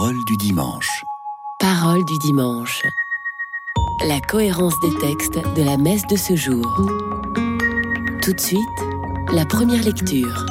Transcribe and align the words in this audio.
Parole 0.00 0.24
du 0.26 0.36
dimanche. 0.36 1.04
Parole 1.58 2.04
du 2.04 2.18
dimanche. 2.18 2.82
La 4.06 4.20
cohérence 4.20 4.78
des 4.80 4.96
textes 5.00 5.40
de 5.56 5.62
la 5.64 5.76
messe 5.76 6.06
de 6.06 6.14
ce 6.14 6.36
jour. 6.36 6.64
Tout 8.22 8.32
de 8.32 8.38
suite, 8.38 8.60
la 9.32 9.44
première 9.44 9.82
lecture. 9.82 10.46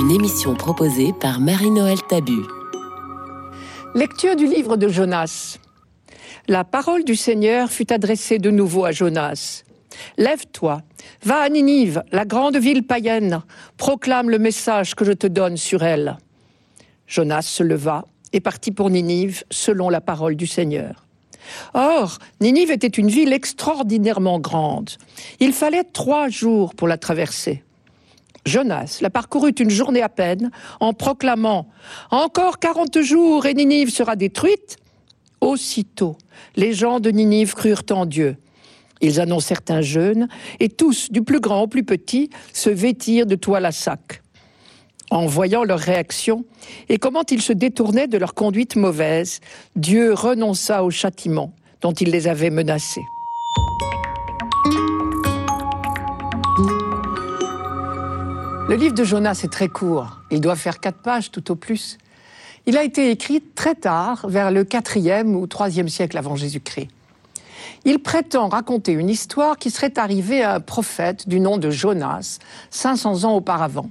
Une 0.00 0.10
émission 0.10 0.56
proposée 0.56 1.12
par 1.12 1.38
Marie-Noël 1.38 2.02
Tabu. 2.08 2.40
Lecture 3.94 4.34
du 4.34 4.46
livre 4.46 4.76
de 4.76 4.88
Jonas. 4.88 5.58
La 6.48 6.64
parole 6.64 7.04
du 7.04 7.14
Seigneur 7.14 7.70
fut 7.70 7.92
adressée 7.92 8.40
de 8.40 8.50
nouveau 8.50 8.84
à 8.84 8.90
Jonas. 8.90 9.62
Lève-toi, 10.18 10.82
va 11.22 11.42
à 11.42 11.48
Ninive, 11.48 12.02
la 12.10 12.24
grande 12.24 12.56
ville 12.56 12.84
païenne, 12.84 13.42
proclame 13.76 14.30
le 14.30 14.40
message 14.40 14.96
que 14.96 15.04
je 15.04 15.12
te 15.12 15.28
donne 15.28 15.56
sur 15.56 15.84
elle. 15.84 16.18
Jonas 17.10 17.42
se 17.42 17.64
leva 17.64 18.04
et 18.32 18.38
partit 18.38 18.70
pour 18.70 18.88
Ninive 18.88 19.42
selon 19.50 19.88
la 19.90 20.00
parole 20.00 20.36
du 20.36 20.46
Seigneur. 20.46 21.06
Or, 21.74 22.18
Ninive 22.40 22.70
était 22.70 22.86
une 22.86 23.08
ville 23.08 23.32
extraordinairement 23.32 24.38
grande. 24.38 24.90
Il 25.40 25.52
fallait 25.52 25.82
trois 25.82 26.28
jours 26.28 26.76
pour 26.76 26.86
la 26.86 26.98
traverser. 26.98 27.64
Jonas 28.46 28.98
la 29.00 29.10
parcourut 29.10 29.50
une 29.50 29.70
journée 29.70 30.02
à 30.02 30.08
peine 30.08 30.52
en 30.78 30.92
proclamant 30.92 31.68
Encore 32.12 32.60
quarante 32.60 33.00
jours 33.02 33.44
et 33.44 33.54
Ninive 33.54 33.90
sera 33.90 34.14
détruite. 34.14 34.76
Aussitôt, 35.40 36.16
les 36.54 36.72
gens 36.72 37.00
de 37.00 37.10
Ninive 37.10 37.54
crurent 37.54 37.82
en 37.90 38.06
Dieu. 38.06 38.36
Ils 39.00 39.18
annoncèrent 39.18 39.62
un 39.70 39.80
jeûne, 39.80 40.28
et 40.60 40.68
tous, 40.68 41.10
du 41.10 41.22
plus 41.22 41.40
grand 41.40 41.62
au 41.62 41.66
plus 41.66 41.84
petit, 41.84 42.30
se 42.52 42.70
vêtirent 42.70 43.26
de 43.26 43.34
toile 43.34 43.64
à 43.64 43.72
sac. 43.72 44.19
En 45.10 45.26
voyant 45.26 45.64
leur 45.64 45.80
réaction 45.80 46.44
et 46.88 46.98
comment 46.98 47.24
ils 47.28 47.42
se 47.42 47.52
détournaient 47.52 48.06
de 48.06 48.16
leur 48.16 48.34
conduite 48.34 48.76
mauvaise, 48.76 49.40
Dieu 49.74 50.14
renonça 50.14 50.84
au 50.84 50.90
châtiment 50.90 51.52
dont 51.80 51.92
il 51.92 52.10
les 52.10 52.28
avait 52.28 52.50
menacés. 52.50 53.04
Le 58.68 58.76
livre 58.76 58.94
de 58.94 59.02
Jonas 59.02 59.40
est 59.42 59.52
très 59.52 59.66
court. 59.66 60.20
Il 60.30 60.40
doit 60.40 60.54
faire 60.54 60.78
quatre 60.78 61.02
pages 61.02 61.32
tout 61.32 61.50
au 61.50 61.56
plus. 61.56 61.98
Il 62.66 62.78
a 62.78 62.84
été 62.84 63.10
écrit 63.10 63.42
très 63.56 63.74
tard, 63.74 64.28
vers 64.28 64.52
le 64.52 64.62
quatrième 64.62 65.34
ou 65.34 65.48
troisième 65.48 65.88
siècle 65.88 66.16
avant 66.18 66.36
Jésus-Christ. 66.36 66.86
Il 67.84 67.98
prétend 67.98 68.48
raconter 68.48 68.92
une 68.92 69.08
histoire 69.08 69.56
qui 69.56 69.70
serait 69.70 69.98
arrivée 69.98 70.42
à 70.42 70.54
un 70.54 70.60
prophète 70.60 71.28
du 71.28 71.40
nom 71.40 71.58
de 71.58 71.70
Jonas, 71.70 72.38
500 72.70 73.24
ans 73.24 73.34
auparavant. 73.34 73.90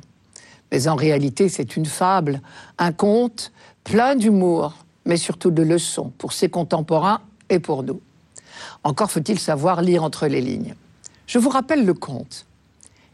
Mais 0.72 0.88
en 0.88 0.95
réalité, 0.95 1.50
c'est 1.50 1.75
une 1.75 1.86
fable, 1.86 2.42
un 2.78 2.92
conte 2.92 3.52
plein 3.84 4.16
d'humour, 4.16 4.75
mais 5.06 5.17
surtout 5.17 5.52
de 5.52 5.64
leçons 5.64 6.12
pour 6.17 6.34
ses 6.34 6.50
contemporains 6.50 7.22
et 7.50 7.59
pour 7.59 7.84
nous. 7.84 8.02
Encore 8.84 9.12
faut-il 9.12 9.40
savoir 9.40 9.81
lire 9.81 10.03
entre 10.03 10.28
les 10.28 10.42
lignes. 10.42 10.75
Je 11.28 11.40
vous 11.40 11.50
rappelle 11.50 11.86
le 11.86 11.94
conte. 11.94 12.45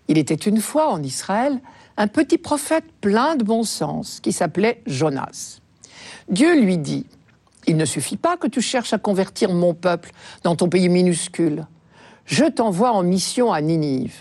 Il 0.07 0.17
était 0.17 0.35
une 0.35 0.61
fois 0.61 0.91
en 0.91 1.01
Israël 1.01 1.59
un 1.97 2.07
petit 2.07 2.37
prophète 2.37 2.85
plein 3.01 3.35
de 3.35 3.43
bon 3.43 3.63
sens 3.63 4.19
qui 4.19 4.31
s'appelait 4.31 4.81
Jonas. 4.85 5.59
Dieu 6.29 6.59
lui 6.59 6.77
dit 6.77 7.05
Il 7.67 7.77
ne 7.77 7.85
suffit 7.85 8.17
pas 8.17 8.37
que 8.37 8.47
tu 8.47 8.61
cherches 8.61 8.93
à 8.93 8.97
convertir 8.97 9.51
mon 9.51 9.73
peuple 9.73 10.11
dans 10.43 10.55
ton 10.55 10.69
pays 10.69 10.89
minuscule. 10.89 11.65
Je 12.25 12.45
t'envoie 12.45 12.91
en 12.91 13.03
mission 13.03 13.53
à 13.53 13.61
Ninive. 13.61 14.15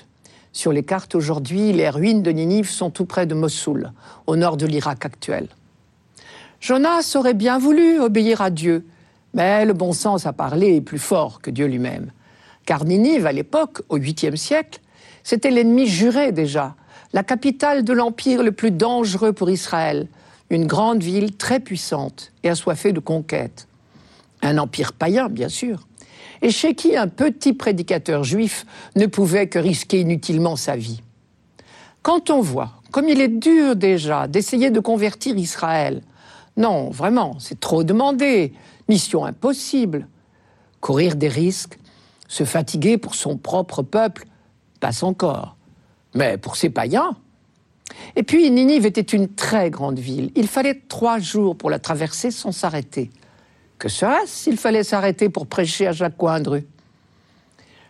Sur 0.54 0.72
les 0.72 0.84
cartes 0.84 1.16
aujourd'hui, 1.16 1.72
les 1.72 1.90
ruines 1.90 2.22
de 2.22 2.30
Ninive 2.30 2.70
sont 2.70 2.88
tout 2.88 3.06
près 3.06 3.26
de 3.26 3.34
Mossoul, 3.34 3.90
au 4.28 4.36
nord 4.36 4.56
de 4.56 4.66
l'Irak 4.66 5.04
actuel. 5.04 5.48
Jonas 6.60 7.16
aurait 7.16 7.34
bien 7.34 7.58
voulu 7.58 7.98
obéir 7.98 8.40
à 8.40 8.50
Dieu, 8.50 8.86
mais 9.34 9.64
le 9.64 9.72
bon 9.72 9.92
sens 9.92 10.26
à 10.26 10.32
parler 10.32 10.76
est 10.76 10.80
plus 10.80 11.00
fort 11.00 11.40
que 11.40 11.50
Dieu 11.50 11.66
lui-même. 11.66 12.12
Car 12.66 12.84
Ninive, 12.84 13.26
à 13.26 13.32
l'époque, 13.32 13.82
au 13.88 13.98
8e 13.98 14.36
siècle, 14.36 14.78
c'était 15.24 15.50
l'ennemi 15.50 15.88
juré 15.88 16.30
déjà, 16.30 16.76
la 17.12 17.24
capitale 17.24 17.82
de 17.82 17.92
l'empire 17.92 18.44
le 18.44 18.52
plus 18.52 18.70
dangereux 18.70 19.32
pour 19.32 19.50
Israël, 19.50 20.06
une 20.50 20.66
grande 20.66 21.02
ville 21.02 21.36
très 21.36 21.58
puissante 21.58 22.30
et 22.44 22.48
assoiffée 22.48 22.92
de 22.92 23.00
conquêtes. 23.00 23.66
Un 24.40 24.58
empire 24.58 24.92
païen, 24.92 25.28
bien 25.28 25.48
sûr, 25.48 25.88
et 26.42 26.50
chez 26.50 26.74
qui 26.74 26.96
un 26.96 27.08
petit 27.08 27.52
prédicateur 27.52 28.24
juif 28.24 28.66
ne 28.96 29.06
pouvait 29.06 29.48
que 29.48 29.58
risquer 29.58 30.00
inutilement 30.00 30.56
sa 30.56 30.76
vie. 30.76 31.02
Quand 32.02 32.30
on 32.30 32.40
voit 32.40 32.72
comme 32.90 33.08
il 33.08 33.20
est 33.20 33.28
dur 33.28 33.74
déjà 33.74 34.28
d'essayer 34.28 34.70
de 34.70 34.78
convertir 34.78 35.36
Israël, 35.36 36.00
non, 36.56 36.90
vraiment, 36.90 37.36
c'est 37.40 37.58
trop 37.58 37.82
demandé, 37.82 38.52
mission 38.88 39.24
impossible. 39.24 40.06
Courir 40.80 41.16
des 41.16 41.28
risques, 41.28 41.78
se 42.28 42.44
fatiguer 42.44 42.98
pour 42.98 43.16
son 43.16 43.36
propre 43.36 43.82
peuple, 43.82 44.26
passe 44.78 45.02
encore. 45.02 45.56
Mais 46.14 46.38
pour 46.38 46.54
ces 46.54 46.70
païens, 46.70 47.16
et 48.16 48.22
puis 48.22 48.50
Ninive 48.50 48.86
était 48.86 49.00
une 49.00 49.28
très 49.28 49.70
grande 49.70 49.98
ville. 49.98 50.30
Il 50.36 50.46
fallait 50.46 50.80
trois 50.88 51.18
jours 51.18 51.56
pour 51.56 51.70
la 51.70 51.78
traverser 51.78 52.30
sans 52.30 52.52
s'arrêter. 52.52 53.10
Que 53.84 53.90
serait-ce 53.90 54.44
s'il 54.44 54.56
fallait 54.56 54.82
s'arrêter 54.82 55.28
pour 55.28 55.46
prêcher 55.46 55.86
à 55.86 55.92
chaque 55.92 56.16
coin 56.16 56.40
de 56.40 56.48
rue 56.48 56.66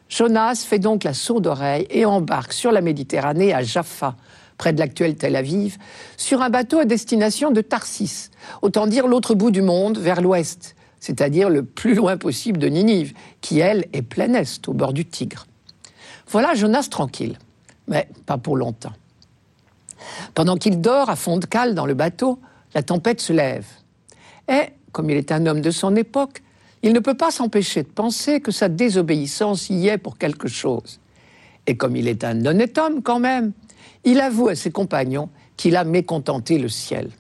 Jonas 0.09 0.65
fait 0.69 0.81
donc 0.81 1.05
la 1.05 1.15
sourde 1.15 1.47
oreille 1.47 1.87
et 1.89 2.05
embarque 2.05 2.53
sur 2.53 2.73
la 2.73 2.81
Méditerranée 2.81 3.55
à 3.55 3.63
Jaffa, 3.63 4.17
près 4.59 4.73
de 4.73 4.81
l'actuel 4.81 5.15
Tel 5.15 5.37
Aviv, 5.37 5.79
sur 6.17 6.43
un 6.43 6.51
bateau 6.51 6.81
à 6.81 6.85
destination 6.85 7.53
de 7.53 7.61
Tarsis, 7.61 8.31
autant 8.61 8.89
dire 8.89 9.07
l'autre 9.07 9.37
bout 9.37 9.53
du 9.53 9.63
monde, 9.63 9.97
vers 9.99 10.21
l'ouest, 10.21 10.75
c'est-à-dire 10.99 11.49
le 11.49 11.63
plus 11.63 11.95
loin 11.95 12.17
possible 12.17 12.59
de 12.59 12.67
Ninive, 12.67 13.15
qui, 13.41 13.61
elle, 13.61 13.87
est 13.93 14.03
plein 14.03 14.35
est, 14.35 14.67
au 14.67 14.73
bord 14.73 14.95
du 14.95 15.05
Tigre. 15.05 15.47
Voilà 16.27 16.55
Jonas 16.55 16.89
tranquille, 16.91 17.39
mais 17.87 18.09
pas 18.27 18.37
pour 18.37 18.57
longtemps. 18.57 18.95
Pendant 20.35 20.57
qu'il 20.57 20.81
dort 20.81 21.09
à 21.09 21.15
fond 21.15 21.37
de 21.37 21.47
cale 21.47 21.77
dans 21.77 21.87
le 21.87 21.95
bateau, 21.95 22.41
la 22.75 22.83
tempête 22.83 23.21
se 23.21 23.33
lève. 23.33 23.67
Et 24.49 24.73
comme 24.95 25.11
il 25.11 25.17
est 25.17 25.33
un 25.33 25.45
homme 25.47 25.61
de 25.61 25.73
son 25.73 25.97
époque, 25.97 26.43
il 26.83 26.93
ne 26.93 27.01
peut 27.01 27.17
pas 27.17 27.33
s'empêcher 27.33 27.83
de 27.83 27.89
penser 27.89 28.41
que 28.41 28.53
sa 28.53 28.69
désobéissance 28.69 29.69
y 29.69 29.89
est 29.89 29.99
pour 29.99 30.17
quelque 30.17 30.49
chose. 30.49 31.01
Et 31.67 31.77
comme 31.77 31.97
il 31.97 32.07
est 32.07 32.23
un 32.23 32.47
honnête 32.47 32.79
homme 32.79 33.03
quand 33.03 33.19
même, 33.19 33.53
il 34.05 34.21
avoue 34.21 34.49
à 34.49 34.55
ses 34.55 34.71
compagnons 34.71 35.31
qu'il 35.57 35.77
a 35.77 35.85
mécontenté 35.85 36.59
le 36.59 36.69
ciel. 36.69 37.11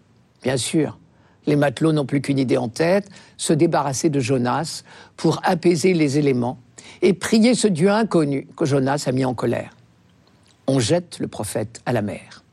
Bien 0.43 0.57
sûr, 0.57 0.99
les 1.47 1.57
matelots 1.57 1.93
n'ont 1.93 2.07
plus 2.07 2.21
qu'une 2.21 2.39
idée 2.39 2.59
en 2.59 2.69
tête, 2.69 3.09
se 3.37 3.53
débarrasser 3.53 4.09
de 4.09 4.21
Jonas 4.21 4.85
pour 5.17 5.41
apaiser 5.43 5.95
les 5.95 6.17
éléments 6.17 6.59
et 7.03 7.13
prier 7.13 7.55
ce 7.55 7.67
Dieu 7.67 7.91
inconnu 7.91 8.47
que 8.57 8.65
Jonas 8.65 9.05
a 9.07 9.13
mis 9.13 9.25
en 9.25 9.35
colère. 9.35 9.77
On 10.69 10.79
jette 10.79 11.19
le 11.19 11.27
prophète 11.27 11.83
à 11.87 11.93
la 11.93 12.03
mer. 12.03 12.44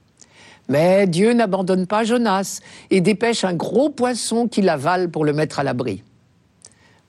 Mais 0.72 1.06
Dieu 1.06 1.34
n'abandonne 1.34 1.86
pas 1.86 2.06
Jonas 2.06 2.62
et 2.92 3.02
dépêche 3.02 3.44
un 3.44 3.54
gros 3.54 3.90
poisson 3.90 4.48
qui 4.48 4.62
l'avale 4.62 5.12
pour 5.12 5.26
le 5.26 5.34
mettre 5.34 5.60
à 5.60 5.66
l'abri. 5.66 6.02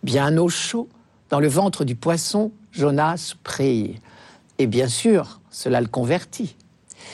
Bien 0.03 0.37
au 0.37 0.49
chaud, 0.49 0.89
dans 1.31 1.39
le 1.39 1.47
ventre 1.47 1.85
du 1.85 1.95
poisson, 1.95 2.51
Jonas 2.73 3.35
prie. 3.45 4.01
Et 4.59 4.67
bien 4.67 4.89
sûr, 4.89 5.41
cela 5.49 5.81
le 5.81 5.87
convertit. 5.87 6.57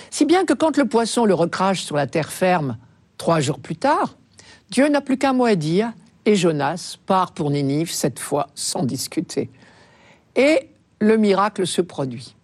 Si 0.09 0.25
bien 0.25 0.47
que 0.47 0.55
quand 0.55 0.79
le 0.79 0.87
poisson 0.87 1.27
le 1.27 1.35
recrache 1.35 1.83
sur 1.83 1.97
la 1.97 2.07
terre 2.07 2.33
ferme, 2.33 2.79
trois 3.19 3.41
jours 3.41 3.59
plus 3.59 3.77
tard, 3.77 4.17
Dieu 4.71 4.89
n'a 4.89 5.03
plus 5.03 5.19
qu'un 5.19 5.35
mot 5.35 5.45
à 5.45 5.55
dire 5.55 5.93
et 6.25 6.35
Jonas 6.35 6.97
part 7.05 7.33
pour 7.33 7.51
Ninive, 7.51 7.93
cette 7.93 8.19
fois 8.19 8.47
sans 8.55 8.85
discuter. 8.85 9.51
Et 10.35 10.71
le 10.99 11.19
miracle 11.19 11.67
se 11.67 11.83
produit. 11.83 12.38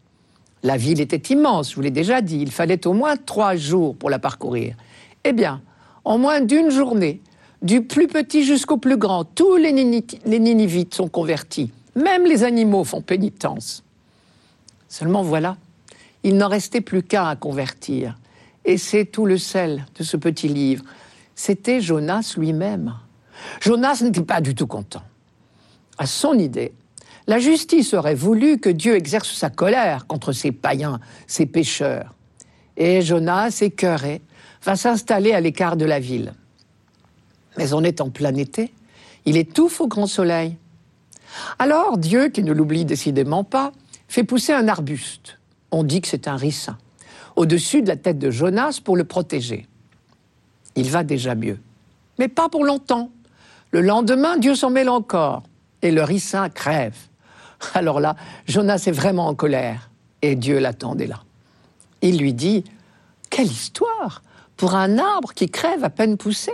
La 0.65 0.79
ville 0.79 1.03
était 1.03 1.35
immense, 1.35 1.71
je 1.71 1.77
vous 1.77 1.83
l'ai 1.83 1.91
déjà 1.91 2.23
dit, 2.23 2.39
il 2.41 2.51
fallait 2.51 2.87
au 2.87 2.95
moins 2.95 3.17
trois 3.17 3.55
jours 3.55 3.95
pour 3.95 4.09
la 4.09 4.19
parcourir. 4.19 4.75
Eh 5.23 5.35
bien, 5.35 5.61
en 6.07 6.17
moins 6.17 6.41
d'une 6.41 6.71
journée, 6.71 7.21
du 7.61 7.83
plus 7.83 8.09
petit 8.09 8.45
jusqu'au 8.45 8.79
plus 8.79 8.97
grand, 8.97 9.25
tous 9.25 9.57
les, 9.57 9.73
Ninivites 9.73 10.95
sont 10.95 11.09
convertis. 11.09 11.71
Même 11.95 12.25
les 12.25 12.45
animaux 12.45 12.83
font 12.83 13.03
pénitence. 13.03 13.85
Seulement 14.89 15.23
voilà, 15.23 15.59
il 16.23 16.39
n'en 16.39 16.49
restait 16.49 16.81
plus 16.81 17.03
qu'un 17.03 17.27
à 17.27 17.37
convertir. 17.37 18.19
Et 18.65 18.79
c'est 18.79 19.05
tout 19.05 19.27
le 19.27 19.37
sel 19.37 19.85
de 19.99 20.03
ce 20.03 20.17
petit 20.17 20.49
livre. 20.49 20.83
C'était 21.35 21.83
Jonas 21.83 22.35
lui-même. 22.39 22.95
Jonas 23.61 24.01
n'était 24.03 24.23
pas 24.23 24.41
du 24.41 24.55
tout 24.55 24.67
content. 24.67 25.03
À 25.99 26.07
son 26.07 26.39
idée, 26.39 26.73
la 27.27 27.39
justice 27.39 27.95
aurait 27.95 28.15
voulu 28.15 28.59
que 28.59 28.69
Dieu 28.69 28.97
exerce 28.97 29.33
sa 29.33 29.51
colère 29.51 30.07
contre 30.07 30.33
ces 30.33 30.53
païens, 30.53 31.01
ces 31.27 31.47
pécheurs. 31.47 32.15
Et 32.77 33.03
Jonas, 33.03 33.59
écœuré, 33.63 34.21
va 34.63 34.77
s'installer 34.77 35.33
à 35.33 35.41
l'écart 35.41 35.77
de 35.77 35.85
la 35.85 36.01
ville. 36.01 36.35
Mais 37.57 37.73
on 37.73 37.83
est 37.83 38.01
en 38.01 38.11
plein 38.11 38.35
été, 38.35 38.73
il 39.25 39.37
étouffe 39.37 39.81
au 39.81 39.89
grand 39.89 40.07
soleil. 40.07 40.57
Alors 41.59 41.99
Dieu, 41.99 42.29
qui 42.29 42.43
ne 42.43 42.53
l'oublie 42.53 42.85
décidément 42.85 43.45
pas, 43.45 43.73
fait 44.09 44.25
pousser 44.25 44.53
un 44.53 44.69
arbuste. 44.69 45.39
On 45.71 45.83
dit 45.83 46.01
que 46.01 46.09
c'est 46.09 46.29
un 46.29 46.37
ricin, 46.37 46.77
au-dessus 47.37 47.83
de 47.83 47.89
la 47.89 47.97
tête 47.97 48.19
de 48.19 48.31
Jonas 48.31 48.81
pour 48.85 48.97
le 48.97 49.05
protéger. 49.05 49.67
Il 50.77 50.91
va 50.91 51.05
déjà 51.05 51.35
mieux. 51.35 51.59
Mais 52.19 52.29
pas 52.29 52.49
pour 52.49 52.65
longtemps. 52.65 53.11
Le 53.71 53.81
lendemain, 53.81 54.37
Dieu 54.37 54.55
s'en 54.55 54.71
mêle 54.71 54.89
encore 54.89 55.43
et 55.83 55.91
le 55.91 56.03
ricin 56.03 56.49
crève. 56.49 56.97
Alors 57.75 58.01
là, 58.01 58.17
Jonas 58.47 58.85
est 58.87 58.93
vraiment 58.93 59.29
en 59.29 59.35
colère 59.35 59.91
et 60.23 60.37
Dieu 60.37 60.59
l'attendait 60.59 61.07
là. 61.07 61.23
Il 62.03 62.19
lui 62.19 62.35
dit 62.35 62.65
Quelle 63.31 63.47
histoire 63.47 64.23
pour 64.57 64.75
un 64.75 64.99
arbre 64.99 65.33
qui 65.33 65.49
crève 65.49 65.85
à 65.85 65.91
peine 65.91 66.17
poussé 66.17 66.53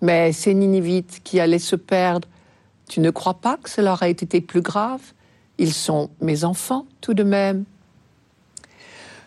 Mais 0.00 0.32
ces 0.32 0.54
Ninivites 0.54 1.20
qui 1.22 1.40
allaient 1.40 1.58
se 1.58 1.76
perdre, 1.76 2.28
tu 2.88 3.00
ne 3.00 3.10
crois 3.10 3.34
pas 3.34 3.56
que 3.56 3.70
cela 3.70 3.92
aurait 3.92 4.10
été 4.10 4.40
plus 4.40 4.62
grave? 4.62 5.00
Ils 5.58 5.74
sont 5.74 6.10
mes 6.20 6.44
enfants 6.44 6.86
tout 7.00 7.14
de 7.14 7.22
même. 7.22 7.64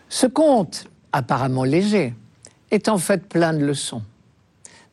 Ce 0.08 0.26
conte, 0.26 0.86
apparemment 1.12 1.64
léger, 1.64 2.14
est 2.70 2.88
en 2.88 2.98
fait 2.98 3.28
plein 3.28 3.52
de 3.52 3.64
leçons. 3.64 4.02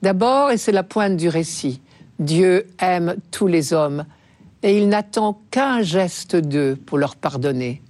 D'abord, 0.01 0.51
et 0.51 0.57
c'est 0.57 0.71
la 0.71 0.83
pointe 0.83 1.17
du 1.17 1.29
récit, 1.29 1.81
Dieu 2.19 2.67
aime 2.79 3.15
tous 3.31 3.47
les 3.47 3.73
hommes 3.73 4.05
et 4.63 4.77
il 4.77 4.89
n'attend 4.89 5.39
qu'un 5.51 5.81
geste 5.81 6.35
d'eux 6.35 6.75
pour 6.75 6.97
leur 6.97 7.15
pardonner. 7.15 7.81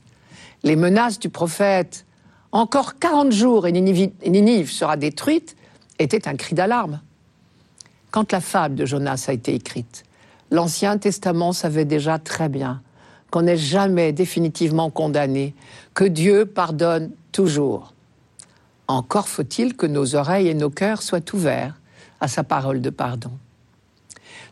Les 0.63 0.75
menaces 0.75 1.19
du 1.19 1.29
prophète, 1.29 2.05
encore 2.51 2.99
40 2.99 3.31
jours 3.31 3.67
et 3.67 3.71
Ninive 3.71 4.71
sera 4.71 4.97
détruite, 4.97 5.55
étaient 5.99 6.27
un 6.27 6.35
cri 6.35 6.55
d'alarme. 6.55 6.99
Quand 8.11 8.31
la 8.31 8.41
fable 8.41 8.75
de 8.75 8.85
Jonas 8.85 9.25
a 9.27 9.33
été 9.33 9.53
écrite, 9.53 10.03
l'Ancien 10.51 10.97
Testament 10.97 11.53
savait 11.53 11.85
déjà 11.85 12.19
très 12.19 12.49
bien 12.49 12.81
qu'on 13.31 13.43
n'est 13.43 13.57
jamais 13.57 14.11
définitivement 14.13 14.91
condamné, 14.91 15.55
que 15.95 16.03
Dieu 16.03 16.45
pardonne 16.45 17.09
toujours. 17.31 17.93
Encore 18.87 19.27
faut-il 19.27 19.75
que 19.75 19.87
nos 19.87 20.15
oreilles 20.15 20.49
et 20.49 20.53
nos 20.53 20.69
cœurs 20.69 21.01
soient 21.01 21.33
ouverts 21.33 21.79
à 22.21 22.27
sa 22.27 22.43
parole 22.43 22.81
de 22.81 22.91
pardon. 22.91 23.31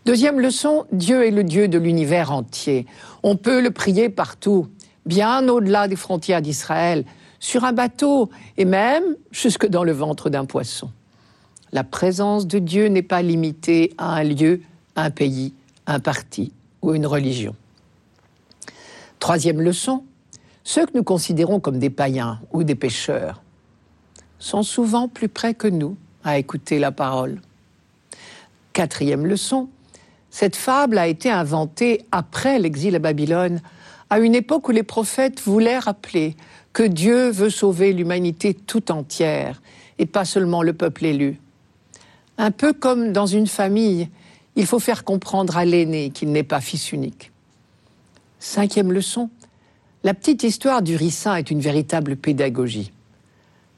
Deuxième 0.03 0.39
leçon, 0.39 0.86
Dieu 0.92 1.27
est 1.27 1.31
le 1.31 1.44
Dieu 1.44 1.68
de 1.68 1.77
l'univers 1.77 2.31
entier. 2.31 2.88
On 3.21 3.36
peut 3.36 3.62
le 3.62 3.69
prier 3.69 4.09
partout, 4.09 4.68
bien 5.06 5.48
au-delà 5.48 5.88
des 5.88 5.95
frontières 5.95 6.42
d'Israël, 6.42 7.06
sur 7.39 7.65
un 7.65 7.74
bateau 7.74 8.31
et 8.57 8.65
même 8.65 9.03
jusque 9.30 9.68
dans 9.68 9.83
le 9.83 9.92
ventre 9.92 10.31
d'un 10.31 10.45
poisson. 10.45 10.89
La 11.71 11.83
présence 11.83 12.48
de 12.48 12.57
Dieu 12.57 12.88
n'est 12.88 13.03
pas 13.03 13.21
limitée 13.21 13.94
à 14.00 14.15
un 14.15 14.24
lieu, 14.24 14.62
un 14.95 15.12
pays, 15.12 15.53
un 15.86 16.00
parti 16.00 16.51
ou 16.81 16.95
une 16.95 17.06
religion. 17.06 17.56
Troisième 19.19 19.62
leçon, 19.62 20.03
ceux 20.63 20.88
que 20.88 20.98
nous 20.98 21.03
considérons 21.03 21.59
comme 21.59 21.77
des 21.77 21.92
païens 21.92 22.39
ou 22.53 22.63
des 22.63 22.75
pécheurs 22.75 23.44
sont 24.39 24.63
souvent 24.63 25.07
plus 25.07 25.30
près 25.30 25.53
que 25.53 25.68
nous 25.68 25.95
à 26.24 26.39
écouter 26.39 26.80
la 26.80 26.92
parole. 26.92 27.39
Quatrième 28.74 29.27
leçon, 29.27 29.69
cette 30.31 30.56
fable 30.56 30.98
a 30.98 31.07
été 31.07 31.30
inventée 31.30 32.06
après 32.12 32.57
l'exil 32.57 32.95
à 32.95 33.00
Babylone, 33.00 33.62
à 34.10 34.19
une 34.19 34.33
époque 34.33 34.69
où 34.69 34.72
les 34.72 34.81
prophètes 34.81 35.42
voulaient 35.42 35.78
rappeler 35.78 36.36
que 36.74 36.83
Dieu 36.83 37.30
veut 37.30 37.50
sauver 37.50 37.92
l'humanité 37.92 38.54
tout 38.54 38.92
entière 38.92 39.62
et 40.00 40.06
pas 40.06 40.24
seulement 40.24 40.63
le 40.63 40.74
peuple 40.74 41.06
élu. 41.06 41.38
Un 42.38 42.51
peu 42.51 42.72
comme 42.72 43.12
dans 43.12 43.25
une 43.25 43.45
famille, 43.45 44.10
il 44.56 44.66
faut 44.66 44.80
faire 44.80 45.04
comprendre 45.04 45.57
à 45.57 45.66
l'aîné 45.66 46.12
qu'il 46.12 46.31
n'est 46.31 46.44
pas 46.44 46.62
fils 46.62 46.94
unique. 46.94 47.31
Cinquième 48.39 48.94
leçon, 48.94 49.30
la 50.04 50.13
petite 50.13 50.44
histoire 50.44 50.81
du 50.81 50.95
ricin 50.95 51.36
est 51.36 51.51
une 51.51 51.60
véritable 51.60 52.16
pédagogie. 52.16 52.94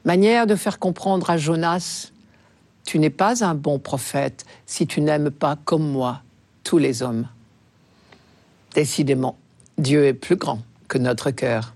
Manière 0.04 0.46
de 0.46 0.54
faire 0.54 0.78
comprendre 0.78 1.30
à 1.30 1.36
Jonas, 1.36 2.12
tu 2.86 3.00
n'es 3.00 3.10
pas 3.10 3.44
un 3.44 3.54
bon 3.54 3.80
prophète 3.80 4.44
si 4.66 4.86
tu 4.86 5.00
n'aimes 5.00 5.30
pas 5.30 5.58
comme 5.64 5.90
moi 5.90 6.22
tous 6.64 6.78
les 6.78 7.02
hommes. 7.02 7.28
Décidément, 8.74 9.38
Dieu 9.78 10.04
est 10.06 10.14
plus 10.14 10.36
grand 10.36 10.62
que 10.88 10.98
notre 10.98 11.30
cœur. 11.30 11.74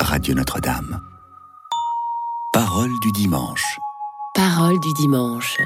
Radio 0.00 0.34
Notre-Dame. 0.34 1.00
Parole 2.52 2.90
du 3.02 3.12
dimanche. 3.12 3.78
Parole 4.34 4.80
du 4.80 4.92
dimanche. 4.94 5.58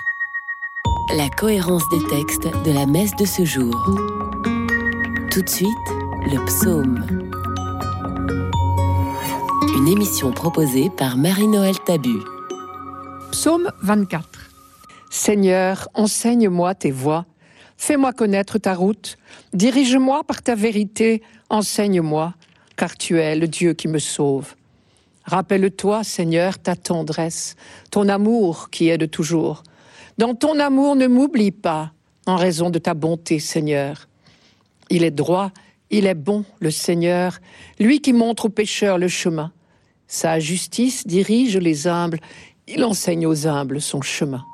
La 1.17 1.29
cohérence 1.31 1.89
des 1.91 2.05
textes 2.09 2.49
de 2.65 2.73
la 2.73 2.87
messe 2.87 3.15
de 3.17 3.25
ce 3.25 3.45
jour. 3.45 3.75
Tout 5.31 5.43
de 5.43 5.49
suite, 5.49 5.69
le 6.27 6.45
psaume. 6.45 7.07
Une 9.77 9.89
émission 9.89 10.33
proposée 10.33 10.91
par 10.91 11.17
Marie-Noël 11.17 11.79
Tabu. 11.87 12.19
Psaume 13.33 13.71
24. 13.81 14.29
Seigneur, 15.11 15.89
enseigne-moi 15.95 16.75
tes 16.75 16.91
voies, 16.91 17.25
fais-moi 17.79 18.13
connaître 18.13 18.59
ta 18.59 18.75
route, 18.75 19.17
dirige-moi 19.55 20.23
par 20.25 20.43
ta 20.43 20.55
vérité, 20.55 21.23
enseigne-moi, 21.49 22.35
car 22.77 22.95
tu 22.95 23.19
es 23.19 23.35
le 23.35 23.49
Dieu 23.49 23.73
qui 23.73 23.89
me 23.89 23.99
sauve. 23.99 24.55
Rappelle-toi, 25.25 26.05
Seigneur, 26.05 26.59
ta 26.59 26.77
tendresse, 26.77 27.57
ton 27.91 28.11
amour 28.11 28.69
qui 28.69 28.91
est 28.91 28.99
de 28.99 29.07
toujours. 29.07 29.63
Dans 30.19 30.35
ton 30.35 30.61
amour, 30.61 30.95
ne 30.95 31.07
m'oublie 31.07 31.53
pas, 31.53 31.93
en 32.27 32.37
raison 32.37 32.69
de 32.69 32.79
ta 32.79 32.93
bonté, 32.93 33.39
Seigneur. 33.39 34.09
Il 34.91 35.05
est 35.05 35.11
droit, 35.11 35.53
il 35.89 36.05
est 36.05 36.15
bon, 36.15 36.45
le 36.61 36.71
Seigneur, 36.71 37.39
lui 37.81 38.03
qui 38.03 38.13
montre 38.13 38.45
aux 38.45 38.51
pécheurs 38.51 38.99
le 38.99 39.09
chemin. 39.09 39.53
Sa 40.07 40.39
justice 40.39 41.07
dirige 41.07 41.57
les 41.57 41.87
humbles, 41.89 42.19
il 42.69 42.85
enseigne 42.85 43.27
aux 43.27 43.47
humbles 43.47 43.81
son 43.81 44.01
chemin. 44.03 44.47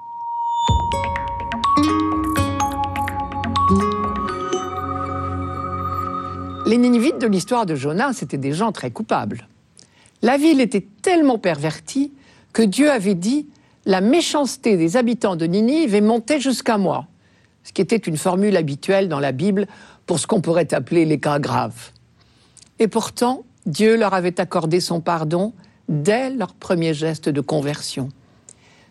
Les 6.66 6.76
Ninivites 6.76 7.19
de 7.19 7.26
l'histoire 7.26 7.66
de 7.66 7.75
Jonas, 7.75 8.14
c'était 8.14 8.38
des 8.38 8.52
gens 8.52 8.72
très 8.72 8.90
coupables. 8.90 9.46
La 10.22 10.37
ville 10.37 10.60
était 10.60 10.87
tellement 11.02 11.38
pervertie 11.38 12.12
que 12.52 12.62
Dieu 12.62 12.90
avait 12.90 13.14
dit 13.14 13.46
La 13.87 14.00
méchanceté 14.00 14.76
des 14.76 14.96
habitants 14.96 15.37
de 15.37 15.46
Ninive 15.46 15.94
est 15.94 16.00
montée 16.00 16.40
jusqu'à 16.40 16.76
moi, 16.76 17.06
ce 17.62 17.72
qui 17.72 17.81
était 17.81 17.96
une 17.96 18.16
formule 18.16 18.56
habituelle 18.56 19.08
dans 19.08 19.20
la 19.20 19.32
Bible 19.32 19.66
pour 20.06 20.19
ce 20.19 20.26
qu'on 20.26 20.40
pourrait 20.40 20.75
appeler 20.75 21.04
les 21.04 21.19
cas 21.19 21.38
graves. 21.38 21.93
Et 22.78 22.88
pourtant, 22.88 23.44
Dieu 23.66 23.96
leur 23.96 24.14
avait 24.14 24.40
accordé 24.40 24.81
son 24.81 25.00
pardon 25.00 25.52
dès 25.88 26.31
leur 26.31 26.55
premier 26.55 26.95
geste 26.95 27.28
de 27.28 27.40
conversion. 27.40 28.11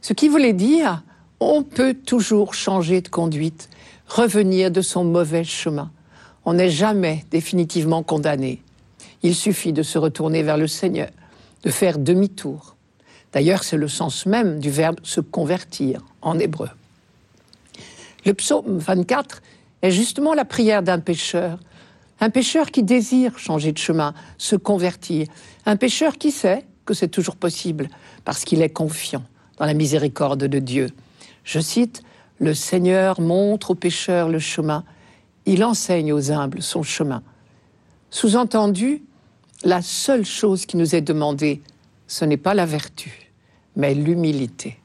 Ce 0.01 0.13
qui 0.13 0.27
voulait 0.27 0.54
dire, 0.54 1.04
on 1.39 1.63
peut 1.63 1.94
toujours 1.94 2.54
changer 2.54 3.01
de 3.01 3.08
conduite, 3.08 3.70
revenir 4.08 4.72
de 4.72 4.82
son 4.82 5.04
mauvais 5.04 5.44
chemin. 5.44 5.92
On 6.46 6.54
n'est 6.54 6.70
jamais 6.70 7.25
définitivement 7.30 8.04
condamné. 8.04 8.62
Il 9.22 9.36
suffit 9.36 9.74
de 9.74 9.84
se 9.84 9.98
retourner 9.98 10.44
vers 10.44 10.58
le 10.58 10.68
Seigneur, 10.68 11.10
de 11.63 11.70
faire 11.70 11.98
demi-tour. 11.98 12.75
D'ailleurs, 13.34 13.63
c'est 13.63 13.77
le 13.77 13.88
sens 13.88 14.25
même 14.25 14.60
du 14.60 14.70
verbe 14.70 15.00
se 15.04 15.22
convertir 15.22 16.01
en 16.22 16.39
hébreu. 16.39 16.70
Le 18.25 18.34
psaume 18.34 18.77
24 18.77 19.42
est 19.82 19.92
justement 19.92 20.34
la 20.34 20.46
prière 20.46 20.84
d'un 20.84 21.00
pécheur, 21.00 21.60
un 22.20 22.30
pécheur 22.30 22.72
qui 22.72 22.84
désire 22.84 23.38
changer 23.38 23.72
de 23.72 23.77
chemin, 23.77 24.13
se 24.38 24.56
convertir, 24.56 25.27
un 25.66 25.75
pécheur 25.75 26.18
qui 26.18 26.32
sait 26.32 26.66
que 26.88 26.96
c'est 26.96 27.10
toujours 27.10 27.36
possible 27.36 27.89
parce 28.25 28.44
qu'il 28.44 28.63
est 28.63 28.72
confiant 28.72 29.24
dans 29.60 29.65
la 29.65 29.75
miséricorde 29.75 30.46
de 30.46 30.60
Dieu. 30.60 30.89
Je 31.44 31.60
cite, 31.60 32.01
Le 32.39 32.56
Seigneur 32.56 33.22
montre 33.22 33.72
aux 33.72 33.75
pécheurs 33.75 34.29
le 34.29 34.39
chemin, 34.39 34.84
il 35.46 35.63
enseigne 35.63 36.13
aux 36.13 36.32
humbles 36.32 36.63
son 36.63 36.82
chemin. 36.82 37.22
Sous-entendu, 38.10 39.03
la 39.63 39.82
seule 39.82 40.25
chose 40.25 40.65
qui 40.65 40.77
nous 40.77 40.96
est 40.96 41.01
demandée, 41.01 41.62
ce 42.08 42.25
n'est 42.25 42.38
pas 42.38 42.53
la 42.53 42.65
vertu, 42.65 43.32
mais 43.75 43.94
l'humilité. 43.94 44.77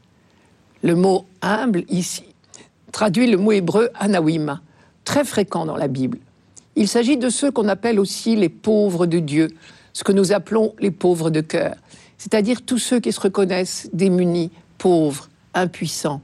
Le 0.82 0.94
mot 0.94 1.26
humble 1.40 1.84
ici 1.88 2.24
traduit 2.90 3.26
le 3.26 3.38
mot 3.38 3.52
hébreu 3.52 3.90
anawima, 3.94 4.60
très 5.04 5.24
fréquent 5.24 5.64
dans 5.64 5.76
la 5.76 5.88
Bible. 5.88 6.18
Il 6.74 6.88
s'agit 6.88 7.16
de 7.16 7.28
ceux 7.28 7.50
qu'on 7.50 7.68
appelle 7.68 8.00
aussi 8.00 8.34
les 8.34 8.48
pauvres 8.48 9.06
de 9.06 9.18
Dieu, 9.18 9.48
ce 9.92 10.04
que 10.04 10.12
nous 10.12 10.32
appelons 10.32 10.74
les 10.78 10.90
pauvres 10.90 11.30
de 11.30 11.40
cœur 11.40 11.76
c'est-à-dire 12.22 12.62
tous 12.62 12.78
ceux 12.78 13.00
qui 13.00 13.10
se 13.10 13.18
reconnaissent 13.18 13.90
démunis, 13.92 14.52
pauvres, 14.78 15.28
impuissants. 15.54 16.20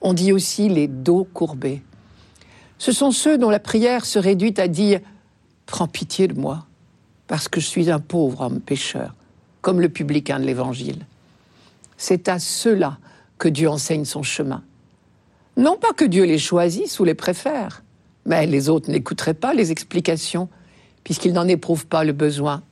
On 0.00 0.12
dit 0.12 0.32
aussi 0.32 0.68
les 0.68 0.88
dos 0.88 1.22
courbés. 1.22 1.82
Ce 2.78 2.90
sont 2.90 3.12
ceux 3.12 3.38
dont 3.38 3.48
la 3.48 3.60
prière 3.60 4.06
se 4.06 4.18
réduit 4.18 4.54
à 4.56 4.66
dire 4.66 4.98
Prends 5.66 5.86
pitié 5.86 6.26
de 6.26 6.34
moi, 6.34 6.66
parce 7.28 7.46
que 7.46 7.60
je 7.60 7.66
suis 7.66 7.92
un 7.92 8.00
pauvre 8.00 8.40
homme 8.40 8.60
pécheur, 8.60 9.14
comme 9.60 9.80
le 9.80 9.88
publicain 9.88 10.40
de 10.40 10.46
l'Évangile. 10.46 11.06
C'est 11.96 12.28
à 12.28 12.40
ceux-là 12.40 12.98
que 13.38 13.48
Dieu 13.48 13.68
enseigne 13.68 14.06
son 14.06 14.24
chemin. 14.24 14.64
Non 15.56 15.76
pas 15.76 15.92
que 15.92 16.04
Dieu 16.04 16.24
les 16.24 16.38
choisisse 16.38 16.98
ou 16.98 17.04
les 17.04 17.14
préfère, 17.14 17.84
mais 18.26 18.48
les 18.48 18.68
autres 18.68 18.90
n'écouteraient 18.90 19.34
pas 19.34 19.54
les 19.54 19.70
explications, 19.70 20.48
puisqu'ils 21.04 21.34
n'en 21.34 21.46
éprouvent 21.46 21.86
pas 21.86 22.02
le 22.02 22.12
besoin 22.12 22.64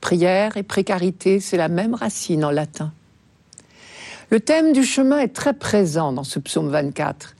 prière 0.00 0.56
et 0.56 0.62
précarité, 0.62 1.40
c'est 1.40 1.56
la 1.56 1.68
même 1.68 1.94
racine 1.94 2.44
en 2.44 2.50
latin. 2.50 2.92
Le 4.30 4.40
thème 4.40 4.72
du 4.72 4.84
chemin 4.84 5.18
est 5.18 5.34
très 5.34 5.54
présent 5.54 6.12
dans 6.12 6.24
ce 6.24 6.38
psaume 6.38 6.68
24. 6.68 7.34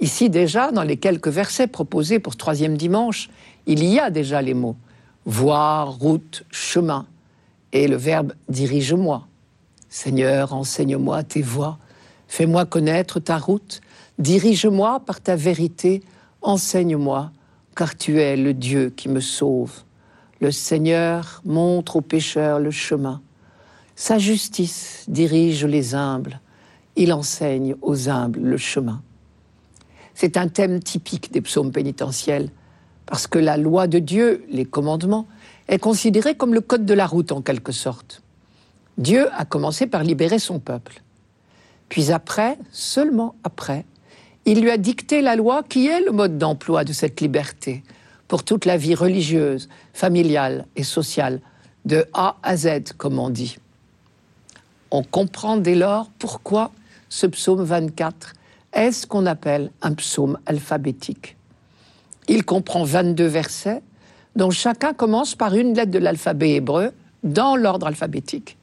Ici 0.00 0.30
déjà, 0.30 0.70
dans 0.70 0.84
les 0.84 0.96
quelques 0.96 1.28
versets 1.28 1.66
proposés 1.66 2.20
pour 2.20 2.36
troisième 2.36 2.76
dimanche, 2.76 3.28
il 3.66 3.84
y 3.84 3.98
a 3.98 4.10
déjà 4.10 4.40
les 4.40 4.54
mots 4.54 4.76
voie, 5.28 5.84
route, 5.84 6.44
chemin 6.50 7.06
et 7.72 7.86
le 7.86 7.96
verbe 7.96 8.32
dirige-moi. 8.48 9.26
Seigneur, 9.90 10.54
enseigne-moi 10.54 11.22
tes 11.22 11.42
voies, 11.42 11.78
fais-moi 12.28 12.64
connaître 12.64 13.20
ta 13.20 13.36
route, 13.36 13.82
dirige-moi 14.18 15.00
par 15.00 15.20
ta 15.20 15.36
vérité, 15.36 16.02
enseigne-moi, 16.40 17.30
car 17.76 17.94
tu 17.94 18.20
es 18.20 18.36
le 18.36 18.54
Dieu 18.54 18.90
qui 18.96 19.10
me 19.10 19.20
sauve. 19.20 19.82
Le 20.40 20.52
Seigneur 20.52 21.42
montre 21.44 21.96
aux 21.96 22.00
pécheurs 22.00 22.60
le 22.60 22.70
chemin. 22.70 23.20
Sa 23.96 24.18
justice 24.18 25.04
dirige 25.08 25.64
les 25.64 25.96
humbles, 25.96 26.40
il 26.94 27.12
enseigne 27.12 27.74
aux 27.82 28.08
humbles 28.08 28.40
le 28.40 28.56
chemin. 28.56 29.02
C'est 30.14 30.36
un 30.36 30.48
thème 30.48 30.80
typique 30.80 31.32
des 31.32 31.40
psaumes 31.40 31.72
pénitentiels, 31.72 32.50
parce 33.06 33.26
que 33.26 33.38
la 33.38 33.56
loi 33.56 33.88
de 33.88 33.98
Dieu, 33.98 34.44
les 34.50 34.64
commandements, 34.64 35.26
est 35.66 35.78
considérée 35.78 36.36
comme 36.36 36.54
le 36.54 36.60
code 36.60 36.86
de 36.86 36.94
la 36.94 37.06
route 37.06 37.32
en 37.32 37.42
quelque 37.42 37.72
sorte. 37.72 38.22
Dieu 38.96 39.28
a 39.32 39.44
commencé 39.44 39.86
par 39.86 40.04
libérer 40.04 40.38
son 40.38 40.60
peuple. 40.60 41.02
Puis 41.88 42.12
après, 42.12 42.58
seulement 42.70 43.34
après, 43.44 43.84
il 44.44 44.60
lui 44.60 44.70
a 44.70 44.76
dicté 44.76 45.20
la 45.20 45.36
loi 45.36 45.62
qui 45.62 45.88
est 45.88 46.00
le 46.00 46.12
mode 46.12 46.38
d'emploi 46.38 46.84
de 46.84 46.92
cette 46.92 47.20
liberté 47.20 47.82
pour 48.28 48.44
toute 48.44 48.66
la 48.66 48.76
vie 48.76 48.94
religieuse, 48.94 49.68
familiale 49.92 50.66
et 50.76 50.84
sociale, 50.84 51.40
de 51.84 52.06
A 52.12 52.36
à 52.42 52.56
Z, 52.56 52.92
comme 52.96 53.18
on 53.18 53.30
dit. 53.30 53.56
On 54.90 55.02
comprend 55.02 55.56
dès 55.56 55.74
lors 55.74 56.10
pourquoi 56.18 56.70
ce 57.08 57.26
psaume 57.26 57.64
24 57.64 58.34
est 58.72 58.92
ce 58.92 59.06
qu'on 59.06 59.26
appelle 59.26 59.70
un 59.82 59.94
psaume 59.94 60.38
alphabétique. 60.46 61.36
Il 62.28 62.44
comprend 62.44 62.84
22 62.84 63.24
versets, 63.24 63.82
dont 64.36 64.50
chacun 64.50 64.92
commence 64.92 65.34
par 65.34 65.54
une 65.54 65.74
lettre 65.74 65.90
de 65.90 65.98
l'alphabet 65.98 66.52
hébreu 66.52 66.92
dans 67.24 67.56
l'ordre 67.56 67.86
alphabétique. 67.86 68.56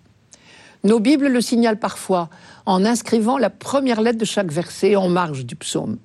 Nos 0.83 0.99
Bibles 0.99 1.27
le 1.27 1.41
signalent 1.41 1.79
parfois 1.79 2.29
en 2.67 2.85
inscrivant 2.85 3.39
la 3.39 3.49
première 3.49 4.01
lettre 4.01 4.19
de 4.19 4.25
chaque 4.25 4.51
verset 4.51 4.95
en 4.95 5.09
marge 5.09 5.45
du 5.45 5.55
psaume. 5.55 5.97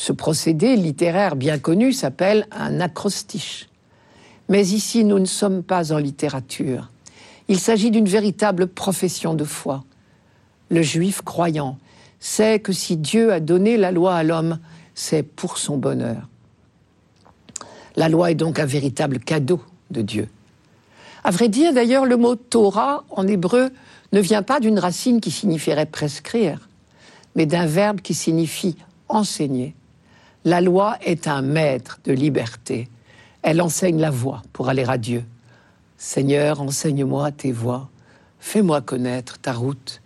Ce 0.00 0.12
procédé 0.12 0.76
littéraire 0.76 1.34
bien 1.34 1.58
connu 1.58 1.92
s'appelle 1.92 2.46
un 2.52 2.80
acrostiche. 2.80 3.68
Mais 4.48 4.64
ici, 4.68 5.02
nous 5.02 5.18
ne 5.18 5.24
sommes 5.24 5.64
pas 5.64 5.92
en 5.92 5.98
littérature. 5.98 6.88
Il 7.48 7.58
s'agit 7.58 7.90
d'une 7.90 8.06
véritable 8.06 8.68
profession 8.68 9.34
de 9.34 9.42
foi. 9.42 9.82
Le 10.70 10.82
juif 10.82 11.22
croyant 11.22 11.78
sait 12.20 12.60
que 12.60 12.72
si 12.72 12.96
Dieu 12.96 13.32
a 13.32 13.40
donné 13.40 13.76
la 13.76 13.90
loi 13.90 14.14
à 14.14 14.22
l'homme, 14.22 14.60
c'est 14.94 15.24
pour 15.24 15.58
son 15.58 15.76
bonheur. 15.76 16.28
La 17.96 18.08
loi 18.08 18.30
est 18.30 18.36
donc 18.36 18.60
un 18.60 18.66
véritable 18.66 19.18
cadeau 19.18 19.60
de 19.90 20.02
Dieu. 20.02 20.28
À 21.24 21.32
vrai 21.32 21.48
dire, 21.48 21.74
d'ailleurs, 21.74 22.06
le 22.06 22.16
mot 22.16 22.36
Torah 22.36 23.02
en 23.10 23.26
hébreu 23.26 23.72
ne 24.12 24.20
vient 24.20 24.44
pas 24.44 24.60
d'une 24.60 24.78
racine 24.78 25.20
qui 25.20 25.32
signifierait 25.32 25.86
prescrire, 25.86 26.68
mais 27.34 27.46
d'un 27.46 27.66
verbe 27.66 28.00
qui 28.00 28.14
signifie 28.14 28.76
enseigner. 29.08 29.74
La 30.44 30.60
loi 30.60 30.96
est 31.04 31.26
un 31.26 31.42
maître 31.42 31.98
de 32.04 32.12
liberté. 32.12 32.88
Elle 33.42 33.60
enseigne 33.60 34.00
la 34.00 34.10
voie 34.10 34.42
pour 34.52 34.68
aller 34.68 34.84
à 34.86 34.98
Dieu. 34.98 35.24
Seigneur, 35.96 36.60
enseigne-moi 36.60 37.32
tes 37.32 37.52
voies. 37.52 37.88
Fais-moi 38.38 38.80
connaître 38.80 39.38
ta 39.38 39.52
route. 39.52 40.00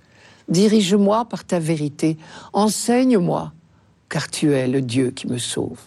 Dirige-moi 0.49 1.27
par 1.27 1.45
ta 1.45 1.59
vérité. 1.59 2.17
Enseigne-moi, 2.53 3.53
car 4.09 4.31
tu 4.31 4.55
es 4.55 4.69
le 4.69 4.81
Dieu 4.81 5.11
qui 5.11 5.27
me 5.27 5.39
sauve. 5.39 5.81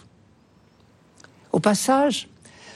Au 1.52 1.58
passage, 1.58 2.28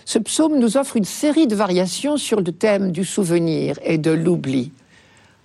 ce 0.05 0.19
psaume 0.19 0.59
nous 0.59 0.77
offre 0.77 0.97
une 0.97 1.05
série 1.05 1.47
de 1.47 1.55
variations 1.55 2.17
sur 2.17 2.41
le 2.41 2.53
thème 2.53 2.91
du 2.91 3.05
souvenir 3.05 3.79
et 3.85 3.99
de 3.99 4.11
l'oubli. 4.11 4.73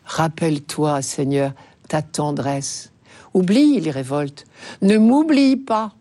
Rappelle-toi, 0.06 1.02
Seigneur, 1.02 1.52
ta 1.88 2.02
tendresse. 2.02 2.92
Oublie 3.34 3.80
les 3.80 3.92
révoltes. 3.92 4.46
Ne 4.82 4.98
m'oublie 4.98 5.58
pas. 5.58 5.94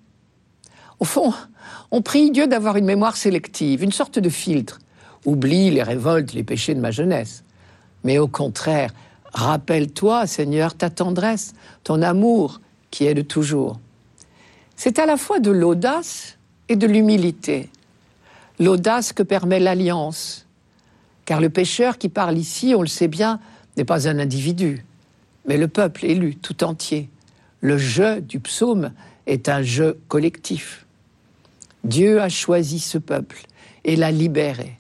Au 1.01 1.05
fond, 1.05 1.33
on 1.91 2.03
prie 2.03 2.31
Dieu 2.31 2.47
d'avoir 2.47 2.77
une 2.77 2.85
mémoire 2.85 3.17
sélective, 3.17 3.83
une 3.83 3.93
sorte 3.93 4.19
de 4.19 4.29
filtre. 4.29 4.79
Oublie 5.25 5.71
les 5.71 5.83
révoltes, 5.83 6.33
les 6.33 6.45
péchés 6.45 6.75
de 6.75 6.81
ma 6.81 6.91
jeunesse. 6.91 7.45
Mais 8.05 8.19
au 8.19 8.29
contraire, 8.29 8.93
rappelle-toi, 9.33 10.27
Seigneur, 10.27 10.75
ta 10.75 10.91
tendresse, 10.91 11.55
ton 11.83 12.03
amour 12.03 12.61
qui 12.91 13.07
est 13.07 13.15
de 13.15 13.23
toujours. 13.23 13.81
C'est 14.77 14.99
à 14.99 15.07
la 15.07 15.17
fois 15.17 15.41
de 15.41 15.51
l'audace 15.51 16.37
et 16.69 16.77
de 16.77 16.87
l'humilité. 16.87 17.71
L'audace 18.61 19.13
que 19.13 19.23
permet 19.23 19.61
l'alliance. 19.61 20.47
Car 21.25 21.41
le 21.41 21.49
pécheur 21.49 21.99
qui 21.99 22.09
parle 22.09 22.37
ici, 22.39 22.75
on 22.77 22.83
le 22.83 22.87
sait 22.87 23.09
bien, 23.09 23.41
n'est 23.77 23.85
pas 23.85 24.09
un 24.09 24.19
individu, 24.19 24.85
mais 25.47 25.57
le 25.57 25.69
peuple 25.69 26.05
élu 26.05 26.37
tout 26.37 26.63
entier. 26.65 27.09
Le 27.61 27.79
jeu 27.79 28.21
du 28.21 28.41
psaume 28.41 28.93
est 29.27 29.49
un 29.49 29.63
jeu 29.63 29.99
collectif. 30.09 30.84
Dieu 31.85 32.21
a 32.21 32.29
choisi 32.29 32.79
ce 32.79 32.99
peuple 32.99 33.43
et 33.85 33.97
l'a 33.97 34.11
libéré. 34.11 34.79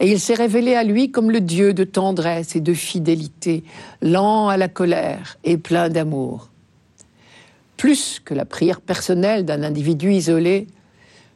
Et 0.00 0.10
il 0.10 0.18
s'est 0.18 0.34
révélé 0.34 0.74
à 0.74 0.82
lui 0.82 1.10
comme 1.10 1.30
le 1.30 1.40
Dieu 1.40 1.74
de 1.74 1.84
tendresse 1.84 2.56
et 2.56 2.60
de 2.60 2.74
fidélité, 2.74 3.62
lent 4.00 4.48
à 4.48 4.56
la 4.56 4.68
colère 4.68 5.36
et 5.44 5.58
plein 5.58 5.90
d'amour. 5.90 6.48
Plus 7.76 8.20
que 8.24 8.34
la 8.34 8.44
prière 8.44 8.80
personnelle 8.80 9.44
d'un 9.44 9.62
individu 9.62 10.12
isolé, 10.12 10.66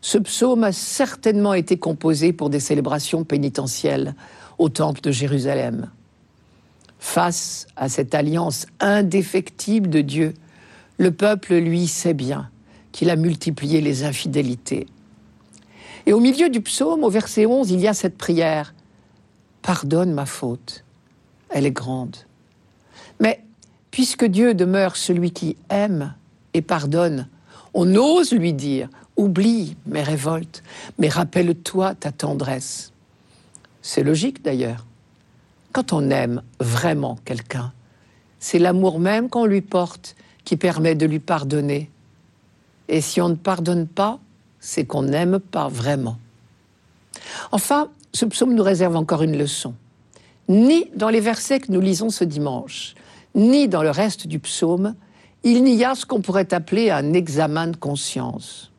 ce 0.00 0.18
psaume 0.18 0.64
a 0.64 0.72
certainement 0.72 1.54
été 1.54 1.76
composé 1.76 2.32
pour 2.32 2.50
des 2.50 2.60
célébrations 2.60 3.24
pénitentielles 3.24 4.14
au 4.58 4.68
Temple 4.68 5.00
de 5.00 5.10
Jérusalem. 5.10 5.90
Face 6.98 7.66
à 7.76 7.88
cette 7.88 8.14
alliance 8.14 8.66
indéfectible 8.80 9.90
de 9.90 10.00
Dieu, 10.00 10.34
le 10.98 11.10
peuple, 11.10 11.54
lui, 11.56 11.86
sait 11.86 12.14
bien 12.14 12.48
qu'il 12.96 13.10
a 13.10 13.16
multiplié 13.16 13.82
les 13.82 14.04
infidélités. 14.04 14.86
Et 16.06 16.14
au 16.14 16.18
milieu 16.18 16.48
du 16.48 16.62
psaume, 16.62 17.04
au 17.04 17.10
verset 17.10 17.44
11, 17.44 17.70
il 17.70 17.78
y 17.80 17.88
a 17.88 17.92
cette 17.92 18.16
prière. 18.16 18.74
Pardonne 19.60 20.14
ma 20.14 20.24
faute, 20.24 20.82
elle 21.50 21.66
est 21.66 21.72
grande. 21.72 22.16
Mais 23.20 23.42
puisque 23.90 24.24
Dieu 24.24 24.54
demeure 24.54 24.96
celui 24.96 25.30
qui 25.30 25.58
aime 25.68 26.14
et 26.54 26.62
pardonne, 26.62 27.28
on 27.74 27.94
ose 27.96 28.32
lui 28.32 28.54
dire, 28.54 28.88
Oublie 29.18 29.76
mes 29.84 30.02
révoltes, 30.02 30.62
mais 30.98 31.10
rappelle-toi 31.10 31.96
ta 31.96 32.12
tendresse. 32.12 32.92
C'est 33.82 34.04
logique 34.04 34.42
d'ailleurs. 34.42 34.86
Quand 35.72 35.92
on 35.92 36.08
aime 36.08 36.40
vraiment 36.60 37.18
quelqu'un, 37.26 37.74
c'est 38.38 38.58
l'amour 38.58 39.00
même 39.00 39.28
qu'on 39.28 39.44
lui 39.44 39.60
porte 39.60 40.16
qui 40.44 40.56
permet 40.56 40.94
de 40.94 41.04
lui 41.04 41.18
pardonner. 41.18 41.90
Et 42.88 43.00
si 43.00 43.20
on 43.20 43.28
ne 43.28 43.34
pardonne 43.34 43.86
pas, 43.86 44.18
c'est 44.60 44.84
qu'on 44.84 45.02
n'aime 45.02 45.38
pas 45.38 45.68
vraiment. 45.68 46.18
Enfin, 47.52 47.88
ce 48.12 48.24
psaume 48.24 48.54
nous 48.54 48.62
réserve 48.62 48.96
encore 48.96 49.22
une 49.22 49.36
leçon. 49.36 49.74
Ni 50.48 50.86
dans 50.94 51.08
les 51.08 51.20
versets 51.20 51.60
que 51.60 51.72
nous 51.72 51.80
lisons 51.80 52.10
ce 52.10 52.24
dimanche, 52.24 52.94
ni 53.34 53.68
dans 53.68 53.82
le 53.82 53.90
reste 53.90 54.26
du 54.26 54.38
psaume, 54.38 54.94
il 55.42 55.62
n'y 55.62 55.84
a 55.84 55.94
ce 55.94 56.06
qu'on 56.06 56.20
pourrait 56.20 56.52
appeler 56.54 56.90
un 56.90 57.12
examen 57.12 57.68
de 57.68 57.76
conscience. 57.76 58.72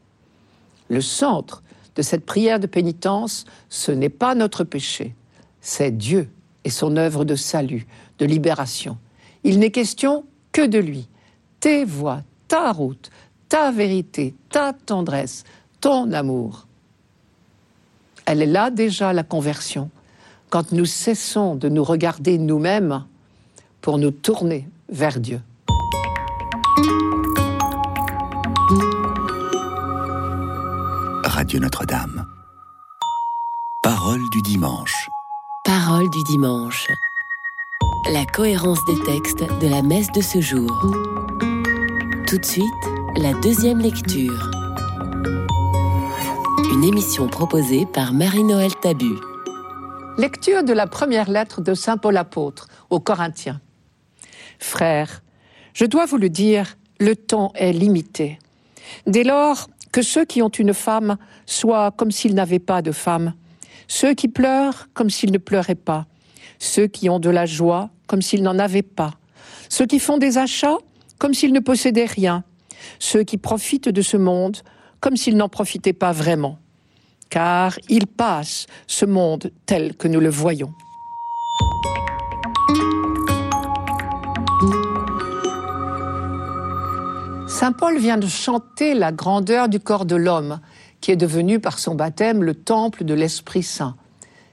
Le 0.90 1.02
centre 1.02 1.64
de 1.96 2.02
cette 2.02 2.26
prière 2.26 2.60
de 2.60 2.68
pénitence, 2.68 3.46
ce 3.70 3.92
n'est 3.92 4.10
pas 4.10 4.36
notre 4.36 4.64
péché, 4.64 5.16
c'est 5.62 5.96
Dieu 5.96 6.30
et 6.64 6.70
son 6.70 6.98
œuvre 6.98 7.26
de 7.26 7.36
salut, 7.36 7.88
de 8.20 8.26
libération. 8.26 8.98
Il 9.44 9.60
n'est 9.60 9.72
question 9.72 10.26
que 10.52 10.66
de 10.66 10.80
lui. 10.80 11.08
Tes 11.60 11.86
voix, 11.86 12.22
ta 12.48 12.72
route, 12.72 13.10
ta 13.50 13.72
vérité, 13.72 14.36
ta 14.50 14.74
tendresse, 14.74 15.44
ton 15.82 16.12
amour. 16.12 16.68
Elle 18.26 18.42
est 18.42 18.48
là 18.48 18.70
déjà 18.70 19.14
la 19.14 19.24
conversion, 19.24 19.90
quand 20.50 20.72
nous 20.72 20.86
cessons 20.86 21.56
de 21.56 21.70
nous 21.70 21.84
regarder 21.84 22.38
nous-mêmes 22.38 23.06
pour 23.82 23.98
nous 23.98 24.12
tourner 24.12 24.68
vers 24.90 25.20
Dieu. 25.20 25.42
Radio 31.24 31.60
Notre-Dame. 31.60 32.26
Parole 33.84 34.22
du 34.32 34.42
dimanche. 34.42 35.10
Parole 35.64 36.10
du 36.10 36.24
dimanche. 36.24 36.88
La 38.12 38.26
cohérence 38.26 38.84
des 38.86 39.00
textes 39.06 39.44
de 39.62 39.68
la 39.68 39.82
messe 39.82 40.12
de 40.12 40.22
ce 40.22 40.42
jour. 40.42 40.70
Tout 42.28 42.38
de 42.38 42.46
suite, 42.46 42.97
la 43.18 43.34
deuxième 43.34 43.80
lecture. 43.80 44.52
Une 46.72 46.84
émission 46.84 47.28
proposée 47.28 47.88
par 47.88 48.14
Marie-Noël 48.14 48.72
Tabu. 48.80 49.16
Lecture 50.20 50.64
de 50.64 50.72
la 50.72 50.86
première 50.86 51.28
lettre 51.28 51.62
de 51.62 51.74
Saint 51.74 51.98
Paul 51.98 52.16
apôtre 52.16 52.68
aux 52.92 53.00
Corinthiens. 53.00 53.60
Frères, 54.60 55.24
je 55.74 55.86
dois 55.86 56.06
vous 56.06 56.18
le 56.18 56.30
dire, 56.30 56.78
le 57.00 57.16
temps 57.16 57.52
est 57.56 57.74
limité. 57.74 58.38
Dès 59.08 59.24
lors 59.24 59.68
que 59.92 60.04
ceux 60.04 60.26
qui 60.26 60.44
ont 60.44 60.50
une 60.50 60.76
femme 60.76 61.18
soient 61.48 61.90
comme 61.90 62.12
s'ils 62.12 62.36
n'avaient 62.36 62.60
pas 62.60 62.84
de 62.84 62.92
femme, 62.92 63.34
ceux 63.88 64.14
qui 64.14 64.28
pleurent 64.28 64.90
comme 64.94 65.10
s'ils 65.10 65.32
ne 65.32 65.40
pleuraient 65.40 65.74
pas, 65.74 66.06
ceux 66.60 66.86
qui 66.86 67.10
ont 67.10 67.20
de 67.20 67.32
la 67.32 67.48
joie 67.48 67.90
comme 68.06 68.22
s'ils 68.22 68.44
n'en 68.44 68.60
avaient 68.60 68.84
pas, 68.84 69.16
ceux 69.70 69.88
qui 69.88 69.98
font 69.98 70.20
des 70.20 70.38
achats 70.38 70.78
comme 71.18 71.34
s'ils 71.34 71.54
ne 71.54 71.60
possédaient 71.60 72.06
rien, 72.06 72.44
ceux 73.00 73.24
qui 73.24 73.38
profitent 73.38 73.90
de 73.90 74.02
ce 74.02 74.18
monde 74.18 74.58
comme 75.00 75.16
s'ils 75.16 75.38
n'en 75.38 75.50
profitaient 75.50 75.94
pas 75.94 76.12
vraiment 76.12 76.60
car 77.30 77.78
il 77.90 78.08
passe 78.08 78.68
ce 78.88 79.06
monde 79.06 79.52
tel 79.66 79.96
que 79.96 80.08
nous 80.08 80.20
le 80.20 80.30
voyons. 80.30 80.74
Saint 87.48 87.72
Paul 87.72 87.98
vient 87.98 88.18
de 88.18 88.28
chanter 88.28 88.94
la 88.94 89.12
grandeur 89.12 89.68
du 89.68 89.80
corps 89.80 90.06
de 90.06 90.16
l'homme, 90.16 90.60
qui 91.02 91.12
est 91.12 91.16
devenu 91.16 91.60
par 91.60 91.80
son 91.80 91.96
baptême 91.96 92.44
le 92.44 92.54
temple 92.54 93.04
de 93.04 93.14
l'Esprit 93.14 93.64
Saint. 93.64 93.96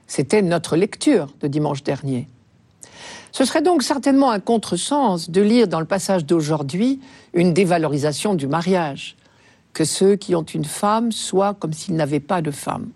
C'était 0.07 0.41
notre 0.41 0.75
lecture 0.75 1.27
de 1.41 1.47
dimanche 1.47 1.83
dernier. 1.83 2.27
Ce 3.31 3.45
serait 3.45 3.61
donc 3.61 3.83
certainement 3.83 4.31
un 4.31 4.39
contresens 4.39 5.29
de 5.29 5.41
lire 5.41 5.67
dans 5.67 5.79
le 5.79 5.85
passage 5.85 6.25
d'aujourd'hui 6.25 7.01
une 7.33 7.53
dévalorisation 7.53 8.33
du 8.33 8.47
mariage 8.47 9.15
que 9.73 9.83
ceux 9.83 10.15
qui 10.15 10.35
ont 10.35 10.43
une 10.43 10.65
femme 10.65 11.11
soient 11.11 11.53
comme 11.53 11.73
s'ils 11.73 11.95
n'avaient 11.95 12.19
pas 12.21 12.41
de 12.41 12.51
femme. 12.51 12.89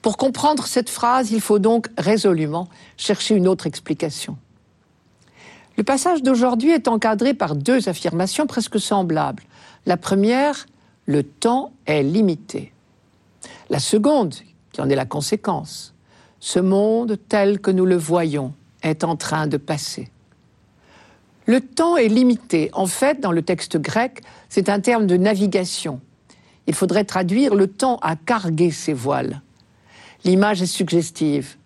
Pour 0.00 0.16
comprendre 0.16 0.66
cette 0.66 0.88
phrase, 0.88 1.32
il 1.32 1.40
faut 1.40 1.58
donc 1.58 1.88
résolument 1.98 2.68
chercher 2.96 3.34
une 3.34 3.48
autre 3.48 3.66
explication. 3.66 4.38
Le 5.76 5.82
passage 5.82 6.22
d'aujourd'hui 6.22 6.70
est 6.70 6.88
encadré 6.88 7.34
par 7.34 7.56
deux 7.56 7.88
affirmations 7.88 8.46
presque 8.46 8.80
semblables. 8.80 9.42
La 9.86 9.96
première, 9.96 10.66
le 11.06 11.22
temps 11.22 11.72
est 11.86 12.02
limité. 12.02 12.72
La 13.70 13.78
seconde, 13.78 14.34
qui 14.72 14.80
en 14.80 14.88
est 14.88 14.94
la 14.94 15.04
conséquence, 15.04 15.94
ce 16.38 16.60
monde 16.60 17.18
tel 17.28 17.60
que 17.60 17.70
nous 17.70 17.86
le 17.86 17.96
voyons 17.96 18.54
est 18.82 19.04
en 19.04 19.16
train 19.16 19.46
de 19.46 19.56
passer. 19.56 20.10
Le 21.46 21.60
temps 21.60 21.96
est 21.96 22.08
limité. 22.08 22.70
En 22.72 22.86
fait, 22.86 23.20
dans 23.20 23.32
le 23.32 23.42
texte 23.42 23.76
grec, 23.76 24.22
c'est 24.48 24.68
un 24.68 24.80
terme 24.80 25.06
de 25.06 25.16
navigation. 25.16 26.00
Il 26.66 26.74
faudrait 26.74 27.04
traduire 27.04 27.54
le 27.54 27.66
temps 27.66 27.96
à 28.02 28.14
carguer 28.16 28.70
ses 28.70 28.92
voiles. 28.92 29.42
L'image 30.24 30.62
est 30.62 30.66
suggestive. 30.66 31.56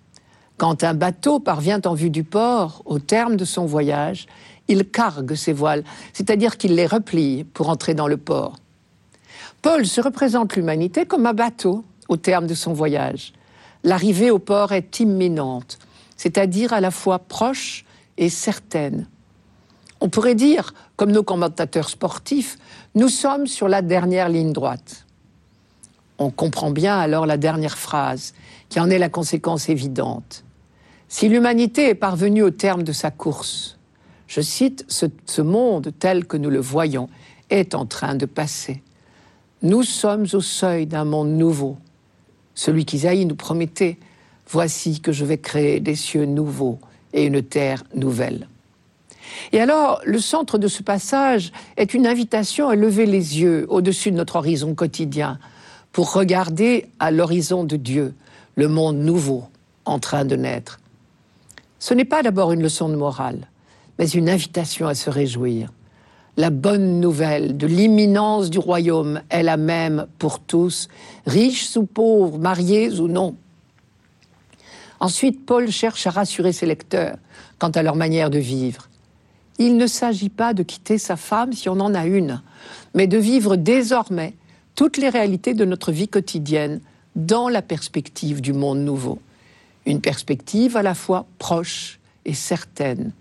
Quand 0.57 0.85
un 0.85 0.95
bateau 0.95 1.41
parvient 1.41 1.81
en 1.85 1.95
vue 1.95 2.11
du 2.11 2.25
port, 2.25 2.83
au 2.87 2.99
terme 2.99 3.37
de 3.37 3.45
son 3.45 3.67
voyage, 3.67 4.27
il 4.69 4.89
cargue 4.89 5.35
ses 5.35 5.53
voiles, 5.53 5.85
c'est-à-dire 6.13 6.57
qu'il 6.57 6.75
les 6.75 6.87
replie 6.87 7.45
pour 7.45 7.69
entrer 7.69 7.95
dans 7.95 8.07
le 8.09 8.17
port. 8.17 8.57
Paul 9.63 9.85
se 9.85 10.01
représente 10.01 10.57
l'humanité 10.57 11.07
comme 11.07 11.27
un 11.27 11.35
bateau 11.35 11.85
au 12.09 12.17
terme 12.17 12.47
de 12.47 12.55
son 12.55 12.73
voyage. 12.73 13.33
L'arrivée 13.83 14.31
au 14.31 14.39
port 14.39 14.73
est 14.73 15.01
imminente, 15.01 15.79
c'est-à-dire 16.17 16.73
à 16.73 16.81
la 16.81 16.91
fois 16.91 17.19
proche 17.19 17.85
et 18.17 18.29
certaine. 18.29 19.09
On 20.01 20.09
pourrait 20.09 20.35
dire, 20.35 20.75
comme 20.97 21.13
nos 21.13 21.23
commentateurs 21.23 21.89
sportifs, 21.89 22.59
nous 22.95 23.09
sommes 23.09 23.47
sur 23.47 23.69
la 23.69 23.83
dernière 23.83 24.29
ligne 24.29 24.53
droite. 24.53 25.07
On 26.19 26.31
comprend 26.31 26.71
bien 26.71 26.99
alors 26.99 27.27
la 27.27 27.37
dernière 27.37 27.79
phrase, 27.79 28.35
qui 28.69 28.81
en 28.81 28.91
est 28.91 28.99
la 28.99 29.09
conséquence 29.09 29.69
évidente. 29.69 30.45
Si 31.09 31.29
l'humanité 31.29 31.89
est 31.89 31.95
parvenue 31.95 32.43
au 32.43 32.51
terme 32.51 32.83
de 32.83 32.93
sa 32.93 33.11
course, 33.11 33.79
je 34.27 34.41
cite, 34.41 34.85
ce, 34.89 35.41
monde 35.43 35.93
tel 35.99 36.27
que 36.27 36.37
nous 36.37 36.51
le 36.51 36.61
voyons 36.61 37.09
est 37.51 37.75
en 37.75 37.87
train 37.87 38.15
de 38.15 38.27
passer. 38.27 38.83
Nous 39.63 39.83
sommes 39.83 40.27
au 40.33 40.41
seuil 40.41 40.87
d'un 40.87 41.05
monde 41.05 41.31
nouveau. 41.31 41.77
Celui 42.55 42.85
qu'Isaïe 42.85 43.27
nous 43.27 43.37
promettait, 43.37 43.99
voici 44.49 45.01
que 45.01 45.13
je 45.13 45.25
vais 45.25 45.39
créer 45.39 45.81
des 45.81 45.95
cieux 45.95 46.27
nouveaux 46.27 46.79
et 47.13 47.25
une 47.25 47.43
terre 47.43 47.85
nouvelle. 47.95 48.49
Et 49.53 49.61
alors, 49.61 50.01
le 50.05 50.19
centre 50.19 50.59
de 50.59 50.69
ce 50.69 50.83
passage 50.83 51.53
est 51.77 51.95
une 51.95 52.07
invitation 52.07 52.69
à 52.69 52.77
lever 52.77 53.07
les 53.07 53.41
yeux 53.41 53.67
au-dessus 53.69 54.11
de 54.11 54.17
notre 54.17 54.37
horizon 54.37 54.75
quotidien 54.75 55.39
pour 55.93 56.13
regarder 56.13 56.87
à 56.99 57.11
l'horizon 57.11 57.65
de 57.65 57.77
Dieu, 57.77 58.15
le 58.57 58.69
monde 58.69 58.97
nouveau 58.97 59.45
en 59.85 59.99
train 59.99 60.25
de 60.25 60.37
naître. 60.37 60.81
Ce 61.79 61.95
n'est 61.95 62.05
pas 62.05 62.23
d'abord 62.23 62.53
une 62.53 62.63
leçon 62.63 62.89
de 62.89 62.97
morale, 62.97 63.49
mais 63.99 64.09
une 64.09 64.29
invitation 64.29 64.87
à 64.87 64.95
se 64.95 65.11
réjouir. 65.11 65.71
La 66.37 66.51
bonne 66.51 66.99
nouvelle 66.99 67.57
de 67.57 67.67
l'imminence 67.67 68.51
du 68.51 68.59
royaume 68.59 69.21
est 69.31 69.45
la 69.45 69.57
même 69.57 70.07
pour 70.19 70.41
tous, 70.41 70.89
riches 71.27 71.77
ou 71.77 71.85
pauvres, 71.85 72.39
mariés 72.39 72.99
ou 72.99 73.07
non. 73.07 73.37
Ensuite, 75.05 75.45
Paul 75.45 75.71
cherche 75.71 76.07
à 76.07 76.11
rassurer 76.11 76.55
ses 76.55 76.65
lecteurs 76.65 77.19
quant 77.59 77.69
à 77.69 77.83
leur 77.83 77.95
manière 77.95 78.31
de 78.31 78.39
vivre. 78.39 78.89
Il 79.59 79.77
ne 79.77 79.87
s'agit 79.87 80.31
pas 80.31 80.55
de 80.55 80.63
quitter 80.63 80.97
sa 80.97 81.17
femme 81.17 81.53
si 81.53 81.69
on 81.69 81.79
en 81.79 81.95
a 81.95 82.07
une, 82.07 82.41
mais 82.95 83.07
de 83.07 83.19
vivre 83.19 83.57
désormais 83.57 84.33
toutes 84.75 84.97
les 84.97 85.11
réalités 85.11 85.53
de 85.53 85.67
notre 85.67 85.93
vie 85.93 86.09
quotidienne 86.09 86.81
dans 87.17 87.51
la 87.51 87.61
perspective 87.61 88.41
du 88.41 88.55
monde 88.55 88.79
nouveau. 88.79 89.19
Une 89.85 90.01
perspective 90.01 90.75
à 90.75 90.83
la 90.83 90.95
fois 90.95 91.27
proche 91.39 92.01
et 92.25 92.33
certaine. 92.33 93.13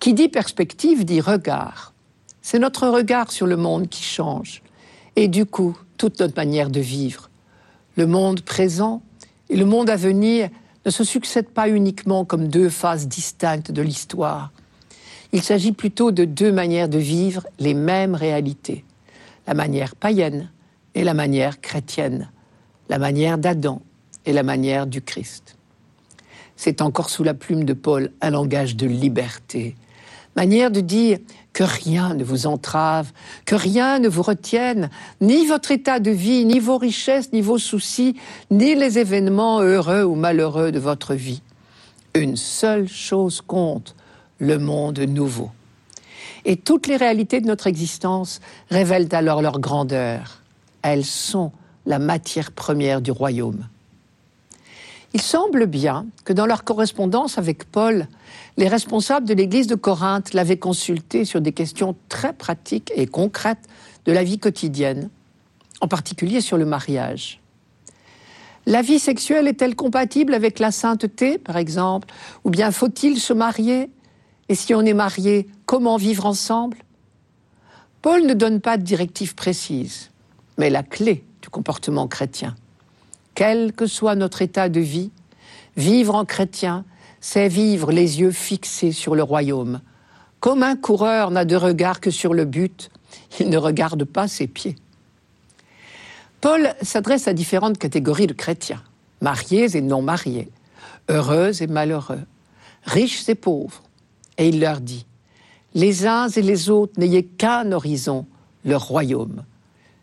Qui 0.00 0.12
dit 0.12 0.28
perspective 0.28 1.06
dit 1.06 1.22
regard. 1.22 1.94
C'est 2.42 2.58
notre 2.58 2.88
regard 2.88 3.32
sur 3.32 3.46
le 3.46 3.56
monde 3.56 3.88
qui 3.88 4.02
change. 4.02 4.60
Et 5.16 5.28
du 5.28 5.46
coup, 5.46 5.78
toute 5.96 6.20
notre 6.20 6.36
manière 6.36 6.68
de 6.68 6.80
vivre. 6.80 7.30
Le 7.96 8.06
monde 8.06 8.42
présent 8.42 9.00
et 9.48 9.56
le 9.56 9.64
monde 9.64 9.88
à 9.88 9.96
venir 9.96 10.50
ne 10.84 10.90
se 10.90 11.04
succèdent 11.04 11.48
pas 11.48 11.68
uniquement 11.68 12.24
comme 12.24 12.48
deux 12.48 12.68
phases 12.68 13.08
distinctes 13.08 13.72
de 13.72 13.82
l'histoire. 13.82 14.52
Il 15.32 15.42
s'agit 15.42 15.72
plutôt 15.72 16.12
de 16.12 16.24
deux 16.24 16.52
manières 16.52 16.88
de 16.88 16.98
vivre 16.98 17.46
les 17.58 17.74
mêmes 17.74 18.14
réalités. 18.14 18.84
La 19.46 19.54
manière 19.54 19.96
païenne 19.96 20.50
et 20.94 21.04
la 21.04 21.14
manière 21.14 21.60
chrétienne. 21.60 22.30
La 22.88 22.98
manière 22.98 23.38
d'Adam 23.38 23.82
et 24.26 24.32
la 24.32 24.42
manière 24.42 24.86
du 24.86 25.02
Christ. 25.02 25.56
C'est 26.56 26.82
encore 26.82 27.10
sous 27.10 27.24
la 27.24 27.34
plume 27.34 27.64
de 27.64 27.72
Paul 27.72 28.12
un 28.20 28.30
langage 28.30 28.76
de 28.76 28.86
liberté. 28.86 29.74
Manière 30.36 30.70
de 30.70 30.80
dire 30.80 31.18
que 31.54 31.64
rien 31.64 32.12
ne 32.14 32.24
vous 32.24 32.46
entrave, 32.46 33.12
que 33.46 33.54
rien 33.54 34.00
ne 34.00 34.08
vous 34.08 34.22
retienne, 34.22 34.90
ni 35.22 35.46
votre 35.46 35.70
état 35.70 36.00
de 36.00 36.10
vie, 36.10 36.44
ni 36.44 36.58
vos 36.58 36.76
richesses, 36.76 37.32
ni 37.32 37.40
vos 37.40 37.58
soucis, 37.58 38.16
ni 38.50 38.74
les 38.74 38.98
événements 38.98 39.60
heureux 39.60 40.02
ou 40.02 40.16
malheureux 40.16 40.72
de 40.72 40.78
votre 40.80 41.14
vie. 41.14 41.40
Une 42.14 42.36
seule 42.36 42.88
chose 42.88 43.40
compte, 43.40 43.94
le 44.38 44.58
monde 44.58 44.98
nouveau. 44.98 45.50
Et 46.44 46.56
toutes 46.56 46.88
les 46.88 46.96
réalités 46.96 47.40
de 47.40 47.46
notre 47.46 47.68
existence 47.68 48.40
révèlent 48.68 49.08
alors 49.12 49.40
leur 49.40 49.60
grandeur. 49.60 50.42
Elles 50.82 51.04
sont 51.04 51.52
la 51.86 51.98
matière 51.98 52.52
première 52.52 53.00
du 53.00 53.12
royaume. 53.12 53.64
Il 55.14 55.22
semble 55.22 55.66
bien 55.66 56.06
que 56.24 56.32
dans 56.32 56.44
leur 56.44 56.64
correspondance 56.64 57.38
avec 57.38 57.70
Paul, 57.70 58.08
les 58.56 58.66
responsables 58.66 59.28
de 59.28 59.34
l'Église 59.34 59.68
de 59.68 59.76
Corinthe 59.76 60.34
l'avaient 60.34 60.58
consulté 60.58 61.24
sur 61.24 61.40
des 61.40 61.52
questions 61.52 61.94
très 62.08 62.32
pratiques 62.32 62.92
et 62.96 63.06
concrètes 63.06 63.68
de 64.06 64.12
la 64.12 64.24
vie 64.24 64.40
quotidienne, 64.40 65.10
en 65.80 65.86
particulier 65.86 66.40
sur 66.40 66.56
le 66.56 66.64
mariage. 66.64 67.40
La 68.66 68.82
vie 68.82 68.98
sexuelle 68.98 69.46
est-elle 69.46 69.76
compatible 69.76 70.34
avec 70.34 70.58
la 70.58 70.72
sainteté, 70.72 71.38
par 71.38 71.58
exemple? 71.58 72.08
Ou 72.42 72.50
bien 72.50 72.72
faut-il 72.72 73.20
se 73.20 73.32
marier? 73.32 73.90
Et 74.48 74.56
si 74.56 74.74
on 74.74 74.80
est 74.80 74.94
marié, 74.94 75.46
comment 75.64 75.96
vivre 75.96 76.26
ensemble? 76.26 76.78
Paul 78.02 78.26
ne 78.26 78.34
donne 78.34 78.60
pas 78.60 78.78
de 78.78 78.82
directive 78.82 79.36
précise, 79.36 80.10
mais 80.58 80.70
la 80.70 80.82
clé 80.82 81.24
du 81.40 81.50
comportement 81.50 82.08
chrétien. 82.08 82.56
Quel 83.34 83.72
que 83.72 83.86
soit 83.86 84.14
notre 84.14 84.42
état 84.42 84.68
de 84.68 84.80
vie, 84.80 85.10
vivre 85.76 86.14
en 86.14 86.24
chrétien, 86.24 86.84
c'est 87.20 87.48
vivre 87.48 87.90
les 87.90 88.20
yeux 88.20 88.30
fixés 88.30 88.92
sur 88.92 89.14
le 89.14 89.22
royaume. 89.22 89.80
Comme 90.40 90.62
un 90.62 90.76
coureur 90.76 91.30
n'a 91.30 91.44
de 91.44 91.56
regard 91.56 92.00
que 92.00 92.10
sur 92.10 92.34
le 92.34 92.44
but, 92.44 92.90
il 93.40 93.48
ne 93.48 93.56
regarde 93.56 94.04
pas 94.04 94.28
ses 94.28 94.46
pieds. 94.46 94.76
Paul 96.40 96.74
s'adresse 96.82 97.26
à 97.26 97.32
différentes 97.32 97.78
catégories 97.78 98.26
de 98.26 98.34
chrétiens, 98.34 98.82
mariés 99.22 99.76
et 99.76 99.80
non 99.80 100.02
mariés, 100.02 100.50
heureux 101.08 101.62
et 101.62 101.66
malheureux, 101.66 102.20
riches 102.84 103.28
et 103.28 103.34
pauvres, 103.34 103.82
et 104.36 104.48
il 104.48 104.60
leur 104.60 104.80
dit, 104.80 105.06
Les 105.74 106.06
uns 106.06 106.28
et 106.28 106.42
les 106.42 106.68
autres 106.68 106.92
n'ayez 106.98 107.24
qu'un 107.24 107.72
horizon, 107.72 108.26
leur 108.64 108.86
royaume. 108.86 109.44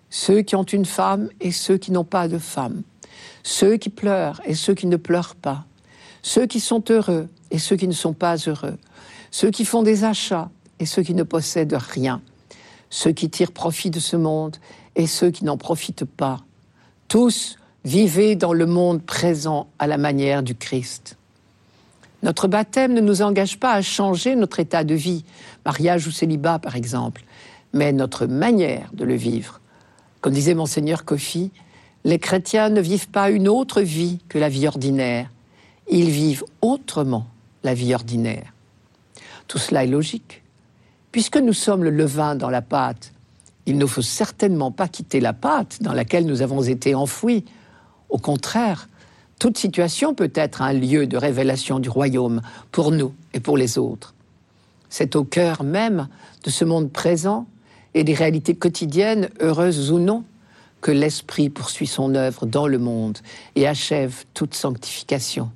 Ceux 0.09 0.41
qui 0.41 0.55
ont 0.55 0.63
une 0.63 0.85
femme 0.85 1.29
et 1.39 1.51
ceux 1.51 1.77
qui 1.77 1.91
n'ont 1.91 2.03
pas 2.03 2.27
de 2.27 2.39
femme. 2.39 2.81
Ceux 3.43 3.77
qui 3.77 3.89
pleurent 3.89 4.41
et 4.45 4.53
ceux 4.53 4.73
qui 4.73 4.87
ne 4.87 4.97
pleurent 4.97 5.35
pas, 5.35 5.65
ceux 6.21 6.45
qui 6.45 6.59
sont 6.59 6.83
heureux 6.89 7.27
et 7.49 7.59
ceux 7.59 7.75
qui 7.75 7.87
ne 7.87 7.93
sont 7.93 8.13
pas 8.13 8.35
heureux, 8.35 8.77
ceux 9.31 9.49
qui 9.49 9.65
font 9.65 9.83
des 9.83 10.03
achats 10.03 10.49
et 10.79 10.85
ceux 10.85 11.03
qui 11.03 11.13
ne 11.13 11.23
possèdent 11.23 11.77
rien, 11.79 12.21
ceux 12.89 13.11
qui 13.11 13.29
tirent 13.29 13.51
profit 13.51 13.89
de 13.89 13.99
ce 13.99 14.15
monde 14.15 14.57
et 14.95 15.07
ceux 15.07 15.31
qui 15.31 15.45
n'en 15.45 15.57
profitent 15.57 16.05
pas. 16.05 16.41
Tous 17.07 17.57
vivez 17.83 18.35
dans 18.35 18.53
le 18.53 18.65
monde 18.65 19.01
présent 19.01 19.67
à 19.79 19.87
la 19.87 19.97
manière 19.97 20.43
du 20.43 20.55
Christ. 20.55 21.17
Notre 22.23 22.47
baptême 22.47 22.93
ne 22.93 23.01
nous 23.01 23.23
engage 23.23 23.59
pas 23.59 23.73
à 23.73 23.81
changer 23.81 24.35
notre 24.35 24.59
état 24.59 24.83
de 24.83 24.93
vie, 24.93 25.25
mariage 25.65 26.05
ou 26.05 26.11
célibat 26.11 26.59
par 26.59 26.75
exemple, 26.75 27.23
mais 27.73 27.91
notre 27.93 28.27
manière 28.27 28.91
de 28.93 29.05
le 29.05 29.15
vivre. 29.15 29.59
Comme 30.19 30.33
disait 30.33 30.53
monseigneur 30.53 31.03
Kofi, 31.03 31.51
les 32.03 32.19
chrétiens 32.19 32.69
ne 32.69 32.81
vivent 32.81 33.09
pas 33.09 33.29
une 33.29 33.47
autre 33.47 33.81
vie 33.81 34.19
que 34.29 34.37
la 34.37 34.49
vie 34.49 34.67
ordinaire. 34.67 35.29
Ils 35.89 36.09
vivent 36.09 36.45
autrement 36.61 37.27
la 37.63 37.73
vie 37.73 37.93
ordinaire. 37.93 38.53
Tout 39.47 39.57
cela 39.57 39.83
est 39.83 39.87
logique. 39.87 40.41
Puisque 41.11 41.37
nous 41.37 41.53
sommes 41.53 41.83
le 41.83 41.89
levain 41.89 42.35
dans 42.35 42.49
la 42.49 42.61
pâte, 42.61 43.11
il 43.65 43.77
ne 43.77 43.85
faut 43.85 44.01
certainement 44.01 44.71
pas 44.71 44.87
quitter 44.87 45.19
la 45.19 45.33
pâte 45.33 45.79
dans 45.81 45.93
laquelle 45.93 46.25
nous 46.25 46.41
avons 46.41 46.63
été 46.63 46.95
enfouis. 46.95 47.45
Au 48.09 48.17
contraire, 48.17 48.87
toute 49.37 49.57
situation 49.57 50.13
peut 50.13 50.31
être 50.33 50.61
un 50.61 50.73
lieu 50.73 51.07
de 51.07 51.17
révélation 51.17 51.79
du 51.79 51.89
royaume 51.89 52.41
pour 52.71 52.91
nous 52.91 53.13
et 53.33 53.39
pour 53.39 53.57
les 53.57 53.77
autres. 53.77 54.13
C'est 54.89 55.15
au 55.15 55.23
cœur 55.23 55.63
même 55.63 56.07
de 56.43 56.49
ce 56.49 56.65
monde 56.65 56.91
présent 56.91 57.45
et 57.93 58.03
des 58.03 58.13
réalités 58.13 58.55
quotidiennes, 58.55 59.29
heureuses 59.41 59.91
ou 59.91 59.99
non, 59.99 60.23
que 60.81 60.91
l'Esprit 60.91 61.49
poursuit 61.49 61.87
son 61.87 62.15
œuvre 62.15 62.45
dans 62.45 62.67
le 62.67 62.79
monde 62.79 63.19
et 63.55 63.67
achève 63.67 64.25
toute 64.33 64.55
sanctification, 64.55 65.51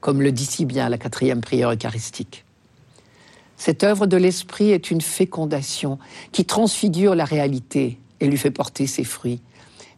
comme 0.00 0.20
le 0.20 0.32
dit 0.32 0.46
si 0.46 0.64
bien 0.64 0.88
la 0.88 0.98
quatrième 0.98 1.40
prière 1.40 1.70
eucharistique. 1.70 2.44
Cette 3.56 3.82
œuvre 3.82 4.06
de 4.06 4.16
l'Esprit 4.16 4.70
est 4.70 4.90
une 4.90 5.00
fécondation 5.00 5.98
qui 6.32 6.44
transfigure 6.44 7.14
la 7.14 7.24
réalité 7.24 7.98
et 8.20 8.28
lui 8.28 8.36
fait 8.36 8.50
porter 8.50 8.86
ses 8.86 9.04
fruits. 9.04 9.40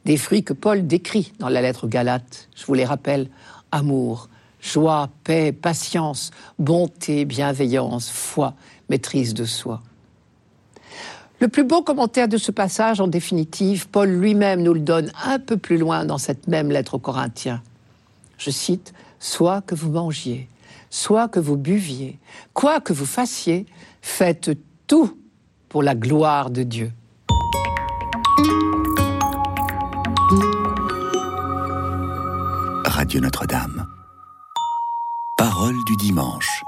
Des 0.04 0.16
fruits 0.16 0.44
que 0.44 0.54
Paul 0.54 0.86
décrit 0.86 1.32
dans 1.38 1.48
la 1.48 1.60
lettre 1.60 1.86
Galate, 1.86 2.48
je 2.56 2.64
vous 2.64 2.74
les 2.74 2.86
rappelle, 2.86 3.28
amour, 3.70 4.28
joie, 4.60 5.10
paix, 5.24 5.52
patience, 5.52 6.30
bonté, 6.58 7.24
bienveillance, 7.26 8.10
foi, 8.10 8.54
maîtrise 8.88 9.34
de 9.34 9.44
soi. 9.44 9.82
Le 11.40 11.48
plus 11.48 11.64
beau 11.64 11.80
commentaire 11.82 12.28
de 12.28 12.36
ce 12.36 12.52
passage, 12.52 13.00
en 13.00 13.08
définitive, 13.08 13.88
Paul 13.88 14.10
lui-même 14.10 14.62
nous 14.62 14.74
le 14.74 14.80
donne 14.80 15.10
un 15.24 15.38
peu 15.38 15.56
plus 15.56 15.78
loin 15.78 16.04
dans 16.04 16.18
cette 16.18 16.48
même 16.48 16.70
lettre 16.70 16.94
aux 16.94 16.98
Corinthiens. 16.98 17.62
Je 18.36 18.50
cite, 18.50 18.92
Soit 19.18 19.62
que 19.62 19.74
vous 19.74 19.90
mangiez, 19.90 20.48
soit 20.88 21.28
que 21.28 21.40
vous 21.40 21.56
buviez, 21.56 22.18
quoi 22.54 22.80
que 22.80 22.92
vous 22.92 23.06
fassiez, 23.06 23.66
faites 24.00 24.50
tout 24.86 25.16
pour 25.68 25.82
la 25.82 25.94
gloire 25.94 26.50
de 26.50 26.62
Dieu. 26.62 26.92
Radio 32.86 33.20
Notre-Dame. 33.20 33.86
Parole 35.36 35.76
du 35.86 35.96
dimanche. 35.96 36.62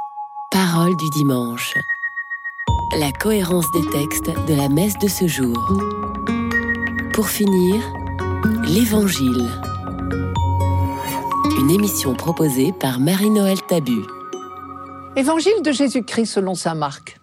Parole 0.50 0.96
du 0.96 1.08
dimanche 1.10 1.74
la 2.98 3.10
cohérence 3.10 3.70
des 3.72 3.88
textes 3.90 4.30
de 4.46 4.54
la 4.54 4.68
messe 4.68 4.98
de 4.98 5.08
ce 5.08 5.26
jour. 5.26 5.56
Pour 7.14 7.28
finir, 7.28 7.82
l'Évangile. 8.64 9.48
Une 11.58 11.70
émission 11.70 12.14
proposée 12.14 12.72
par 12.72 13.00
Marie-Noël 13.00 13.56
Tabu. 13.66 14.02
Évangile 15.16 15.62
de 15.64 15.72
Jésus-Christ 15.72 16.26
selon 16.26 16.54
saint 16.54 16.74
Marc. 16.74 17.16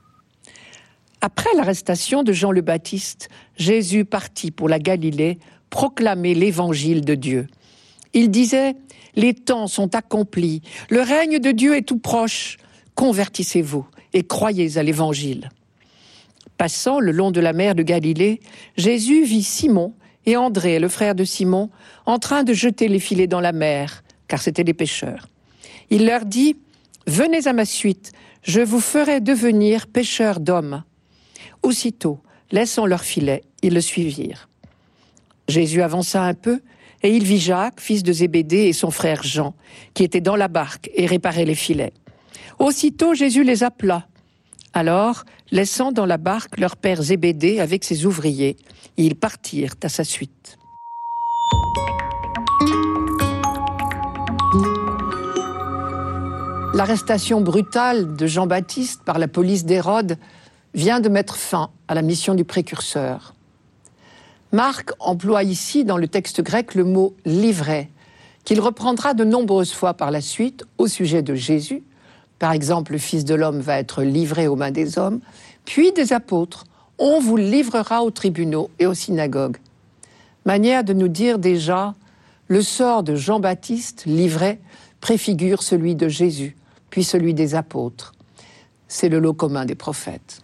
Après 1.21 1.49
l'arrestation 1.55 2.23
de 2.23 2.34
Jean 2.34 2.51
le 2.51 2.62
Baptiste, 2.62 3.29
Jésus 3.55 4.05
partit 4.05 4.51
pour 4.51 4.69
la 4.69 4.79
Galilée 4.79 5.38
proclamer 5.69 6.34
l'évangile 6.34 7.05
de 7.05 7.13
Dieu. 7.13 7.47
Il 8.13 8.32
disait 8.32 8.75
Les 9.15 9.36
temps 9.36 9.67
sont 9.67 9.93
accomplis, 9.93 10.62
le 10.89 11.01
règne 11.01 11.38
de 11.38 11.51
Dieu 11.51 11.75
est 11.75 11.88
tout 11.88 11.99
proche, 11.99 12.58
convertissez-vous 12.95 13.86
et 14.13 14.23
croyez 14.23 14.77
à 14.77 14.84
l'évangile. 14.84 15.49
Passant 16.60 17.00
le 17.00 17.13
long 17.13 17.32
de 17.32 17.39
la 17.39 17.54
mer 17.54 17.74
de 17.74 17.84
Galilée, 17.84 18.41
Jésus 18.76 19.24
vit 19.24 19.43
Simon 19.43 19.93
et 20.26 20.36
André, 20.36 20.80
le 20.80 20.89
frère 20.89 21.15
de 21.15 21.24
Simon, 21.24 21.69
en 22.06 22.19
train 22.19 22.43
de 22.43 22.52
jeter 22.52 22.89
les 22.89 23.00
filets 23.00 23.28
dans 23.28 23.39
la 23.39 23.54
mer, 23.54 24.04
car 24.28 24.41
c'étaient 24.41 24.65
des 24.65 24.74
pêcheurs. 24.74 25.30
Il 25.89 26.06
leur 26.06 26.26
dit, 26.26 26.58
Venez 27.08 27.48
à 27.48 27.54
ma 27.54 27.63
suite, 27.63 28.12
je 28.43 28.60
vous 28.60 28.82
ferai 28.82 29.22
devenir 29.22 29.88
pêcheurs 29.88 30.41
d'hommes. 30.41 30.84
Aussitôt, 31.63 32.19
laissant 32.52 32.86
leurs 32.86 33.06
filets, 33.06 33.43
ils 33.62 33.74
le 33.74 33.80
suivirent. 33.80 34.50
Jésus 35.48 35.82
avança 35.82 36.24
un 36.24 36.34
peu, 36.34 36.60
et 37.04 37.15
il 37.15 37.24
vit 37.24 37.39
Jacques, 37.39 37.80
fils 37.80 38.04
de 38.04 38.12
Zébédée, 38.12 38.67
et 38.67 38.74
son 38.74 38.91
frère 38.91 39.24
Jean, 39.24 39.56
qui 39.93 40.04
étaient 40.04 40.19
dans 40.19 40.36
la 40.36 40.50
barque 40.50 40.89
et 40.93 41.06
réparaient 41.06 41.45
les 41.45 41.56
filets. 41.56 41.93
Aussitôt 42.60 43.13
Jésus 43.13 43.45
les 43.45 43.63
appela. 43.63 44.09
Alors, 44.80 45.26
laissant 45.52 45.92
dans 45.92 46.06
la 46.06 46.15
barque 46.15 46.58
leur 46.58 46.78
père 46.78 47.02
Zébédée 47.02 47.60
avec 47.60 47.84
ses 47.84 48.06
ouvriers, 48.06 48.56
ils 48.96 49.18
partirent 49.18 49.76
à 49.84 49.89
sa 49.89 50.06
suite. 50.06 50.58
L'arrestation 56.74 57.42
brutale 57.42 58.15
de 58.15 58.26
Jean-Baptiste 58.26 59.04
par 59.04 59.20
la 59.20 59.28
police 59.28 59.65
d'Hérode 59.65 60.18
vient 60.74 61.02
de 61.02 61.10
mettre 61.10 61.36
fin 61.36 61.72
à 61.89 61.94
la 61.94 62.02
mission 62.02 62.34
du 62.34 62.46
précurseur. 62.46 63.34
Marc 64.54 64.92
emploie 65.00 65.44
ici 65.44 65.84
dans 65.84 65.98
le 65.98 66.08
texte 66.08 66.42
grec 66.42 66.74
le 66.74 66.86
mot 66.86 67.18
livret, 67.26 67.89
qu'il 68.46 68.62
reprendra 68.62 69.13
de 69.13 69.26
nombreuses 69.26 69.74
fois 69.74 69.94
par 69.94 70.10
la 70.10 70.22
suite 70.22 70.63
au 70.78 70.88
sujet 70.88 71.22
de 71.22 71.36
Jésus, 71.36 71.84
par 72.39 72.54
exemple, 72.54 72.93
le 72.93 72.97
Fils 72.97 73.25
de 73.25 73.36
l'homme 73.36 73.60
va 73.60 73.78
être 73.80 74.02
livré 74.02 74.47
aux 74.47 74.56
mains 74.56 74.71
des 74.71 74.97
hommes, 74.97 75.19
puis 75.65 75.91
des 75.91 76.13
apôtres. 76.13 76.65
On 76.97 77.19
vous 77.19 77.38
livrera 77.38 78.04
aux 78.04 78.12
tribunaux 78.12 78.69
et 78.80 78.86
aux 78.86 78.93
synagogues. 78.93 79.58
Manière 80.45 80.86
de 80.86 80.93
nous 80.93 81.10
dire 81.10 81.38
déjà, 81.38 81.93
le 82.47 82.62
sort 82.62 83.04
de 83.04 83.15
Jean-Baptiste 83.15 84.06
livré 84.06 84.60
préfigure 85.02 85.62
celui 85.62 85.95
de 85.95 86.08
Jésus, 86.08 86.56
puis 86.89 87.04
celui 87.04 87.34
des 87.34 87.56
apôtres. 87.56 88.13
C'est 88.88 89.10
le 89.10 89.19
lot 89.19 89.34
commun 89.34 89.65
des 89.65 89.75
prophètes. 89.75 90.41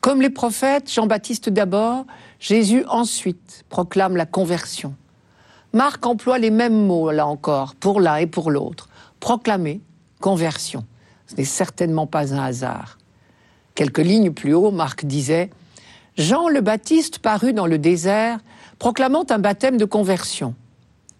Comme 0.00 0.22
les 0.22 0.30
prophètes, 0.30 0.92
Jean-Baptiste 0.92 1.48
d'abord, 1.48 2.06
Jésus 2.38 2.84
ensuite 2.88 3.64
proclame 3.70 4.16
la 4.16 4.26
conversion. 4.26 4.94
Marc 5.72 6.06
emploie 6.06 6.38
les 6.38 6.50
mêmes 6.50 6.86
mots, 6.86 7.10
là 7.10 7.26
encore, 7.26 7.74
pour 7.74 8.00
l'un 8.00 8.16
et 8.16 8.26
pour 8.26 8.50
l'autre. 8.50 8.88
Proclamer, 9.18 9.80
conversion. 10.20 10.84
Ce 11.26 11.34
n'est 11.36 11.44
certainement 11.44 12.06
pas 12.06 12.34
un 12.34 12.44
hasard. 12.44 12.98
Quelques 13.74 13.98
lignes 13.98 14.32
plus 14.32 14.54
haut, 14.54 14.70
Marc 14.70 15.04
disait 15.04 15.50
Jean 16.16 16.48
le 16.48 16.60
Baptiste 16.60 17.18
parut 17.18 17.52
dans 17.52 17.66
le 17.66 17.78
désert, 17.78 18.38
proclamant 18.78 19.24
un 19.30 19.38
baptême 19.38 19.76
de 19.76 19.84
conversion. 19.84 20.54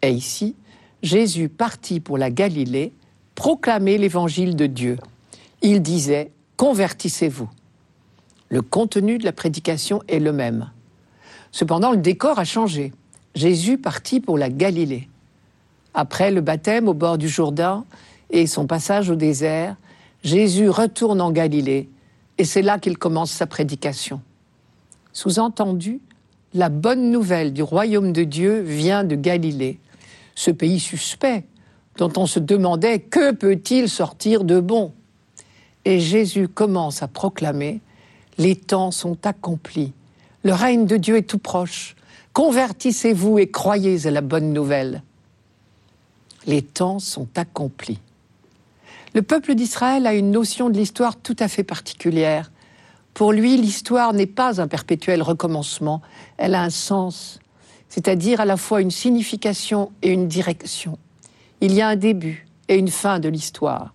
Et 0.02 0.10
ici, 0.10 0.54
Jésus 1.02 1.48
partit 1.48 2.00
pour 2.00 2.18
la 2.18 2.30
Galilée, 2.30 2.92
proclamer 3.34 3.98
l'évangile 3.98 4.56
de 4.56 4.66
Dieu. 4.66 4.96
Il 5.62 5.82
disait 5.82 6.30
Convertissez-vous. 6.56 7.50
Le 8.48 8.62
contenu 8.62 9.18
de 9.18 9.24
la 9.24 9.32
prédication 9.32 10.02
est 10.08 10.20
le 10.20 10.32
même. 10.32 10.70
Cependant, 11.52 11.90
le 11.90 11.98
décor 11.98 12.38
a 12.38 12.44
changé. 12.44 12.92
Jésus 13.34 13.76
partit 13.76 14.20
pour 14.20 14.38
la 14.38 14.48
Galilée. 14.48 15.08
Après 15.92 16.30
le 16.30 16.40
baptême 16.40 16.88
au 16.88 16.94
bord 16.94 17.18
du 17.18 17.28
Jourdain 17.28 17.84
et 18.30 18.46
son 18.46 18.66
passage 18.66 19.10
au 19.10 19.14
désert, 19.14 19.76
Jésus 20.26 20.68
retourne 20.68 21.20
en 21.20 21.30
Galilée 21.30 21.88
et 22.36 22.44
c'est 22.44 22.60
là 22.60 22.80
qu'il 22.80 22.98
commence 22.98 23.30
sa 23.30 23.46
prédication. 23.46 24.20
Sous-entendu, 25.12 26.00
la 26.52 26.68
bonne 26.68 27.12
nouvelle 27.12 27.52
du 27.52 27.62
royaume 27.62 28.12
de 28.12 28.24
Dieu 28.24 28.58
vient 28.60 29.04
de 29.04 29.14
Galilée, 29.14 29.78
ce 30.34 30.50
pays 30.50 30.80
suspect 30.80 31.44
dont 31.96 32.12
on 32.16 32.26
se 32.26 32.40
demandait 32.40 32.98
que 32.98 33.30
peut-il 33.30 33.88
sortir 33.88 34.42
de 34.42 34.58
bon. 34.58 34.92
Et 35.84 36.00
Jésus 36.00 36.48
commence 36.48 37.04
à 37.04 37.08
proclamer 37.08 37.80
Les 38.36 38.56
temps 38.56 38.90
sont 38.90 39.24
accomplis, 39.24 39.92
le 40.42 40.54
règne 40.54 40.86
de 40.86 40.96
Dieu 40.96 41.18
est 41.18 41.30
tout 41.30 41.38
proche, 41.38 41.94
convertissez-vous 42.32 43.38
et 43.38 43.48
croyez 43.48 44.08
à 44.08 44.10
la 44.10 44.22
bonne 44.22 44.52
nouvelle. 44.52 45.04
Les 46.48 46.62
temps 46.62 46.98
sont 46.98 47.28
accomplis. 47.36 48.00
Le 49.16 49.22
peuple 49.22 49.54
d'Israël 49.54 50.06
a 50.06 50.12
une 50.12 50.30
notion 50.30 50.68
de 50.68 50.76
l'histoire 50.76 51.16
tout 51.16 51.36
à 51.38 51.48
fait 51.48 51.64
particulière. 51.64 52.52
Pour 53.14 53.32
lui, 53.32 53.56
l'histoire 53.56 54.12
n'est 54.12 54.26
pas 54.26 54.60
un 54.60 54.68
perpétuel 54.68 55.22
recommencement, 55.22 56.02
elle 56.36 56.54
a 56.54 56.60
un 56.60 56.68
sens. 56.68 57.40
c'est-à-dire 57.88 58.42
à 58.42 58.44
la 58.44 58.58
fois 58.58 58.82
une 58.82 58.90
signification 58.90 59.90
et 60.02 60.10
une 60.10 60.28
direction. 60.28 60.98
Il 61.62 61.72
y 61.72 61.80
a 61.80 61.88
un 61.88 61.96
début 61.96 62.46
et 62.68 62.76
une 62.76 62.90
fin 62.90 63.18
de 63.18 63.30
l'histoire. 63.30 63.94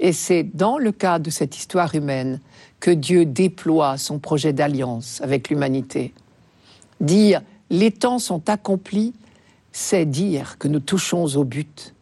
Et 0.00 0.14
c'est 0.14 0.44
dans 0.44 0.78
le 0.78 0.92
cadre 0.92 1.26
de 1.26 1.30
cette 1.30 1.58
histoire 1.58 1.94
humaine 1.94 2.40
que 2.80 2.90
Dieu 2.90 3.26
déploie 3.26 3.98
son 3.98 4.18
projet 4.18 4.54
d'alliance 4.54 5.20
avec 5.20 5.50
l'humanité. 5.50 6.14
Dire 7.02 7.42
les 7.68 7.90
temps 7.90 8.18
sont 8.18 8.48
accomplis, 8.48 9.12
c'est 9.72 10.06
dire 10.06 10.56
que 10.56 10.68
nous 10.68 10.80
touchons 10.80 11.26
au 11.36 11.44
but. 11.44 11.94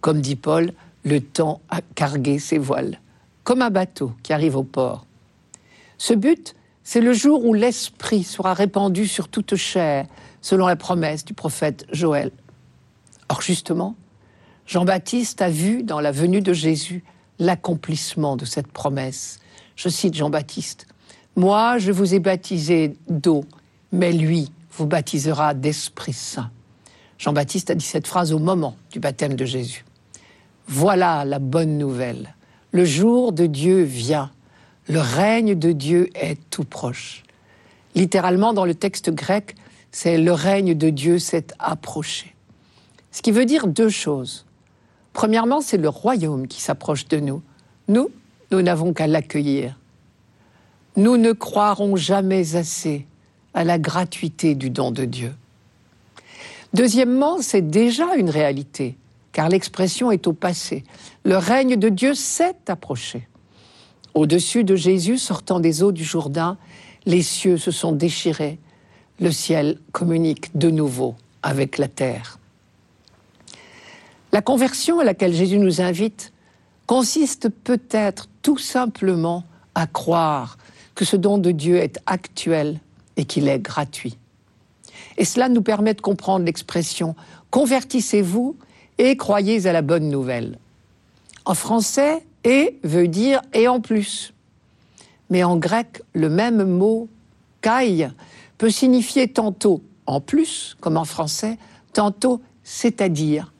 Comme 0.00 0.20
dit 0.20 0.36
Paul, 0.36 0.74
le 1.04 1.20
temps 1.20 1.60
a 1.68 1.80
cargué 1.94 2.38
ses 2.38 2.58
voiles, 2.58 3.00
comme 3.42 3.62
un 3.62 3.70
bateau 3.70 4.12
qui 4.22 4.32
arrive 4.32 4.56
au 4.56 4.62
port. 4.62 5.06
Ce 5.98 6.14
but, 6.14 6.54
c'est 6.82 7.00
le 7.00 7.12
jour 7.12 7.44
où 7.44 7.54
l'Esprit 7.54 8.24
sera 8.24 8.54
répandu 8.54 9.06
sur 9.06 9.28
toute 9.28 9.54
chair, 9.56 10.06
selon 10.40 10.66
la 10.66 10.76
promesse 10.76 11.24
du 11.24 11.34
prophète 11.34 11.86
Joël. 11.92 12.30
Or 13.28 13.40
justement, 13.40 13.96
Jean-Baptiste 14.66 15.42
a 15.42 15.50
vu 15.50 15.82
dans 15.82 16.00
la 16.00 16.10
venue 16.10 16.40
de 16.40 16.52
Jésus 16.52 17.04
l'accomplissement 17.38 18.36
de 18.36 18.44
cette 18.44 18.68
promesse. 18.68 19.40
Je 19.76 19.88
cite 19.88 20.14
Jean-Baptiste, 20.14 20.86
Moi 21.36 21.78
je 21.78 21.92
vous 21.92 22.14
ai 22.14 22.18
baptisé 22.18 22.96
d'eau, 23.08 23.44
mais 23.92 24.12
lui 24.12 24.50
vous 24.72 24.86
baptisera 24.86 25.54
d'Esprit 25.54 26.12
Saint. 26.12 26.50
Jean-Baptiste 27.18 27.70
a 27.70 27.74
dit 27.74 27.84
cette 27.84 28.06
phrase 28.06 28.32
au 28.32 28.38
moment 28.38 28.76
du 28.90 29.00
baptême 29.00 29.34
de 29.34 29.44
Jésus. 29.44 29.84
Voilà 30.66 31.24
la 31.24 31.38
bonne 31.38 31.78
nouvelle. 31.78 32.34
Le 32.72 32.84
jour 32.84 33.32
de 33.32 33.46
Dieu 33.46 33.82
vient. 33.82 34.30
Le 34.88 35.00
règne 35.00 35.54
de 35.54 35.72
Dieu 35.72 36.10
est 36.14 36.38
tout 36.50 36.64
proche. 36.64 37.22
Littéralement, 37.94 38.52
dans 38.52 38.64
le 38.64 38.74
texte 38.74 39.10
grec, 39.10 39.54
c'est 39.92 40.18
le 40.18 40.32
règne 40.32 40.74
de 40.74 40.90
Dieu 40.90 41.18
s'est 41.18 41.46
approché. 41.58 42.34
Ce 43.12 43.22
qui 43.22 43.30
veut 43.30 43.46
dire 43.46 43.66
deux 43.66 43.88
choses. 43.88 44.44
Premièrement, 45.12 45.60
c'est 45.60 45.76
le 45.76 45.88
royaume 45.88 46.48
qui 46.48 46.60
s'approche 46.60 47.06
de 47.06 47.20
nous. 47.20 47.42
Nous, 47.86 48.10
nous 48.50 48.60
n'avons 48.60 48.92
qu'à 48.92 49.06
l'accueillir. 49.06 49.78
Nous 50.96 51.16
ne 51.16 51.32
croirons 51.32 51.96
jamais 51.96 52.56
assez 52.56 53.06
à 53.54 53.62
la 53.62 53.78
gratuité 53.78 54.54
du 54.56 54.70
don 54.70 54.90
de 54.90 55.04
Dieu. 55.04 55.32
Deuxièmement, 56.72 57.40
c'est 57.40 57.68
déjà 57.70 58.16
une 58.16 58.30
réalité, 58.30 58.96
car 59.34 59.48
l'expression 59.48 60.12
est 60.12 60.26
au 60.28 60.32
passé. 60.32 60.84
Le 61.24 61.36
règne 61.36 61.76
de 61.76 61.90
Dieu 61.90 62.14
s'est 62.14 62.56
approché. 62.68 63.28
Au-dessus 64.14 64.62
de 64.62 64.76
Jésus, 64.76 65.18
sortant 65.18 65.58
des 65.58 65.82
eaux 65.82 65.90
du 65.90 66.04
Jourdain, 66.04 66.56
les 67.04 67.20
cieux 67.20 67.58
se 67.58 67.72
sont 67.72 67.90
déchirés, 67.90 68.60
le 69.20 69.32
ciel 69.32 69.78
communique 69.90 70.56
de 70.56 70.70
nouveau 70.70 71.16
avec 71.42 71.78
la 71.78 71.88
terre. 71.88 72.38
La 74.32 74.40
conversion 74.40 75.00
à 75.00 75.04
laquelle 75.04 75.34
Jésus 75.34 75.58
nous 75.58 75.80
invite 75.80 76.32
consiste 76.86 77.48
peut-être 77.48 78.28
tout 78.40 78.58
simplement 78.58 79.42
à 79.74 79.88
croire 79.88 80.58
que 80.94 81.04
ce 81.04 81.16
don 81.16 81.38
de 81.38 81.50
Dieu 81.50 81.78
est 81.78 81.98
actuel 82.06 82.78
et 83.16 83.24
qu'il 83.24 83.48
est 83.48 83.58
gratuit. 83.58 84.16
Et 85.18 85.24
cela 85.24 85.48
nous 85.48 85.62
permet 85.62 85.94
de 85.94 86.00
comprendre 86.00 86.44
l'expression 86.44 87.16
convertissez-vous 87.50 88.56
et 88.98 89.16
croyez 89.16 89.66
à 89.66 89.72
la 89.72 89.82
bonne 89.82 90.08
nouvelle. 90.08 90.58
En 91.44 91.54
français, 91.54 92.24
et 92.44 92.78
veut 92.84 93.08
dire 93.08 93.40
et 93.52 93.68
en 93.68 93.80
plus. 93.80 94.32
Mais 95.30 95.42
en 95.42 95.56
grec, 95.56 96.02
le 96.12 96.28
même 96.28 96.64
mot, 96.64 97.08
kai, 97.62 98.08
peut 98.58 98.70
signifier 98.70 99.28
tantôt 99.28 99.82
en 100.06 100.20
plus, 100.20 100.76
comme 100.80 100.96
en 100.96 101.04
français, 101.04 101.58
tantôt 101.92 102.40
c'est-à-dire. 102.62 103.52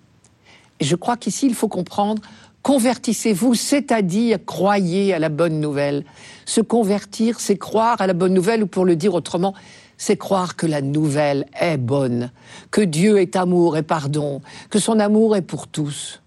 Et 0.81 0.85
je 0.85 0.97
crois 0.97 1.16
qu'ici, 1.16 1.47
il 1.47 1.55
faut 1.55 1.68
comprendre, 1.68 2.23
convertissez-vous, 2.62 3.55
c'est-à-dire 3.55 4.38
croyez 4.44 5.14
à 5.14 5.18
la 5.18 5.31
bonne 5.31 5.61
nouvelle. 5.61 6.05
Se 6.44 6.61
convertir, 6.61 7.40
c'est 7.40 7.57
croire 7.57 8.01
à 8.01 8.07
la 8.07 8.12
bonne 8.12 8.35
nouvelle, 8.35 8.62
ou 8.62 8.66
pour 8.66 8.85
le 8.85 8.97
dire 8.97 9.14
autrement, 9.14 9.55
c'est 9.96 10.16
croire 10.16 10.57
que 10.57 10.66
la 10.66 10.83
nouvelle 10.83 11.46
est 11.61 11.76
bonne, 11.76 12.30
que 12.70 12.80
Dieu 12.80 13.18
est 13.18 13.37
amour 13.37 13.76
et 13.76 13.83
pardon, 13.83 14.40
que 14.70 14.78
son 14.78 14.98
amour 14.98 15.37
est 15.37 15.42
pour 15.42 15.68
tous. 15.68 16.22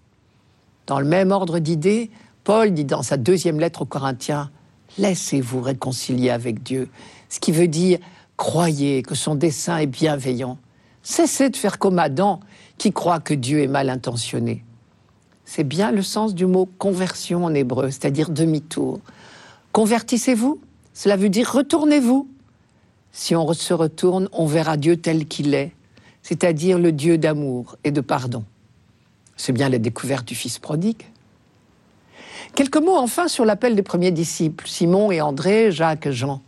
Dans 0.86 1.00
le 1.00 1.06
même 1.06 1.32
ordre 1.32 1.58
d'idées, 1.58 2.10
Paul 2.44 2.72
dit 2.72 2.84
dans 2.84 3.02
sa 3.02 3.16
deuxième 3.16 3.60
lettre 3.60 3.82
aux 3.82 3.86
Corinthiens, 3.86 4.50
Laissez-vous 4.96 5.60
réconcilier 5.60 6.30
avec 6.30 6.62
Dieu, 6.62 6.88
ce 7.28 7.40
qui 7.40 7.52
veut 7.52 7.68
dire 7.68 7.98
croyez 8.36 9.02
que 9.02 9.14
son 9.14 9.34
dessein 9.34 9.78
est 9.78 9.86
bienveillant. 9.86 10.58
Cessez 11.02 11.50
de 11.50 11.56
faire 11.56 11.78
comme 11.78 11.98
Adam 11.98 12.40
qui 12.78 12.92
croit 12.92 13.20
que 13.20 13.34
Dieu 13.34 13.60
est 13.60 13.68
mal 13.68 13.90
intentionné. 13.90 14.64
C'est 15.44 15.64
bien 15.64 15.90
le 15.90 16.02
sens 16.02 16.34
du 16.34 16.46
mot 16.46 16.68
conversion 16.78 17.44
en 17.44 17.54
hébreu, 17.54 17.90
c'est-à-dire 17.90 18.30
demi-tour. 18.30 19.00
Convertissez-vous, 19.72 20.60
cela 20.94 21.16
veut 21.16 21.28
dire 21.28 21.50
retournez-vous. 21.52 22.28
Si 23.12 23.34
on 23.34 23.52
se 23.52 23.74
retourne, 23.74 24.28
on 24.32 24.46
verra 24.46 24.76
Dieu 24.76 24.96
tel 24.96 25.26
qu'il 25.26 25.54
est, 25.54 25.72
c'est-à-dire 26.22 26.78
le 26.78 26.92
Dieu 26.92 27.18
d'amour 27.18 27.76
et 27.84 27.90
de 27.90 28.00
pardon. 28.00 28.44
C'est 29.36 29.52
bien 29.52 29.68
la 29.68 29.78
découverte 29.78 30.26
du 30.26 30.34
Fils 30.34 30.58
prodigue. 30.58 31.02
Quelques 32.54 32.76
mots 32.76 32.96
enfin 32.96 33.28
sur 33.28 33.44
l'appel 33.44 33.76
des 33.76 33.82
premiers 33.82 34.10
disciples, 34.10 34.66
Simon 34.66 35.10
et 35.10 35.20
André, 35.20 35.70
Jacques 35.70 36.10
Jean. 36.10 36.42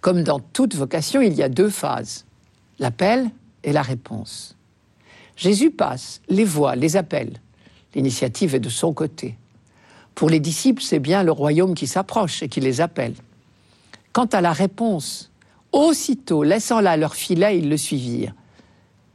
Comme 0.00 0.22
dans 0.22 0.40
toute 0.40 0.74
vocation, 0.74 1.20
il 1.20 1.34
y 1.34 1.42
a 1.42 1.48
deux 1.48 1.68
phases, 1.68 2.24
l'appel 2.78 3.30
et 3.62 3.72
la 3.72 3.82
réponse. 3.82 4.56
Jésus 5.36 5.70
passe, 5.70 6.20
les 6.28 6.44
voit, 6.44 6.76
les 6.76 6.96
appelle. 6.96 7.34
L'initiative 7.94 8.54
est 8.54 8.60
de 8.60 8.68
son 8.68 8.92
côté. 8.92 9.36
Pour 10.14 10.28
les 10.28 10.40
disciples, 10.40 10.82
c'est 10.82 10.98
bien 10.98 11.22
le 11.22 11.32
royaume 11.32 11.74
qui 11.74 11.86
s'approche 11.86 12.42
et 12.42 12.48
qui 12.48 12.60
les 12.60 12.80
appelle. 12.80 13.14
Quant 14.12 14.26
à 14.26 14.40
la 14.40 14.52
réponse, 14.52 15.29
aussitôt, 15.72 16.42
laissant 16.42 16.80
là 16.80 16.96
leur 16.96 17.14
filet, 17.14 17.58
ils 17.58 17.68
le 17.68 17.76
suivirent. 17.76 18.34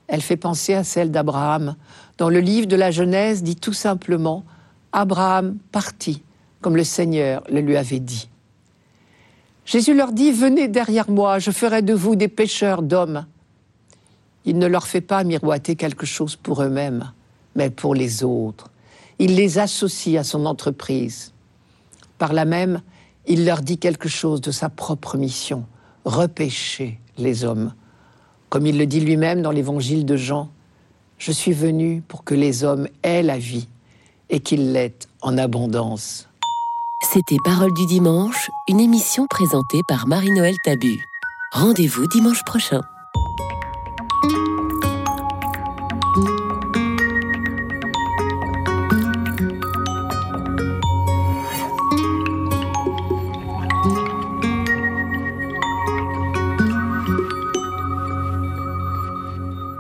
Elle 0.08 0.22
fait 0.22 0.38
penser 0.38 0.74
à 0.74 0.84
celle 0.84 1.12
d'Abraham. 1.12 1.76
Dans 2.18 2.30
le 2.30 2.40
livre 2.40 2.68
de 2.68 2.76
la 2.76 2.92
Genèse, 2.92 3.44
dit 3.44 3.56
tout 3.56 3.74
simplement 3.74 4.44
Abraham 4.92 5.58
partit, 5.72 6.24
comme 6.62 6.76
le 6.76 6.84
Seigneur 6.84 7.44
le 7.50 7.62
lui 7.62 7.76
avait 7.76 8.00
dit. 8.00 8.30
Jésus 9.66 9.96
leur 9.96 10.12
dit, 10.12 10.32
Venez 10.32 10.68
derrière 10.68 11.10
moi, 11.10 11.40
je 11.40 11.52
ferai 11.52 11.82
de 11.82 11.94
vous 11.94 12.16
des 12.16 12.28
pêcheurs 12.28 12.84
d'hommes. 12.84 13.26
Il 14.46 14.60
ne 14.60 14.68
leur 14.68 14.86
fait 14.86 15.02
pas 15.02 15.24
miroiter 15.24 15.76
quelque 15.76 16.06
chose 16.06 16.36
pour 16.36 16.62
eux-mêmes, 16.62 17.12
mais 17.56 17.72
pour 17.72 17.96
les 17.96 18.24
autres. 18.24 18.70
Il 19.18 19.36
les 19.36 19.58
associe 19.58 20.20
à 20.20 20.24
son 20.24 20.46
entreprise. 20.46 21.34
Par 22.20 22.32
là 22.32 22.46
même, 22.46 22.82
il 23.28 23.46
leur 23.46 23.62
dit 23.62 23.80
quelque 23.80 24.08
chose 24.08 24.40
de 24.40 24.52
sa 24.52 24.70
propre 24.70 25.18
mission, 25.18 25.66
repêcher 26.06 27.00
les 27.18 27.44
hommes. 27.44 27.74
Comme 28.50 28.68
il 28.68 28.78
le 28.78 28.86
dit 28.86 29.02
lui-même 29.02 29.42
dans 29.42 29.52
l'évangile 29.52 30.06
de 30.06 30.16
Jean, 30.16 30.50
Je 31.18 31.32
suis 31.32 31.54
venu 31.54 32.04
pour 32.06 32.26
que 32.26 32.36
les 32.36 32.66
hommes 32.66 32.90
aient 33.02 33.24
la 33.24 33.38
vie 33.38 33.70
et 34.30 34.42
qu'ils 34.42 34.74
l'aient 34.74 35.00
en 35.22 35.38
abondance. 35.38 36.28
C'était 37.14 37.38
Parole 37.44 37.74
du 37.74 37.86
dimanche, 37.86 38.50
une 38.68 38.82
émission 38.82 39.26
présentée 39.30 39.80
par 39.88 40.08
Marie-Noël 40.08 40.56
Tabu. 40.66 41.00
Rendez-vous 41.54 42.06
dimanche 42.08 42.44
prochain. 42.46 42.82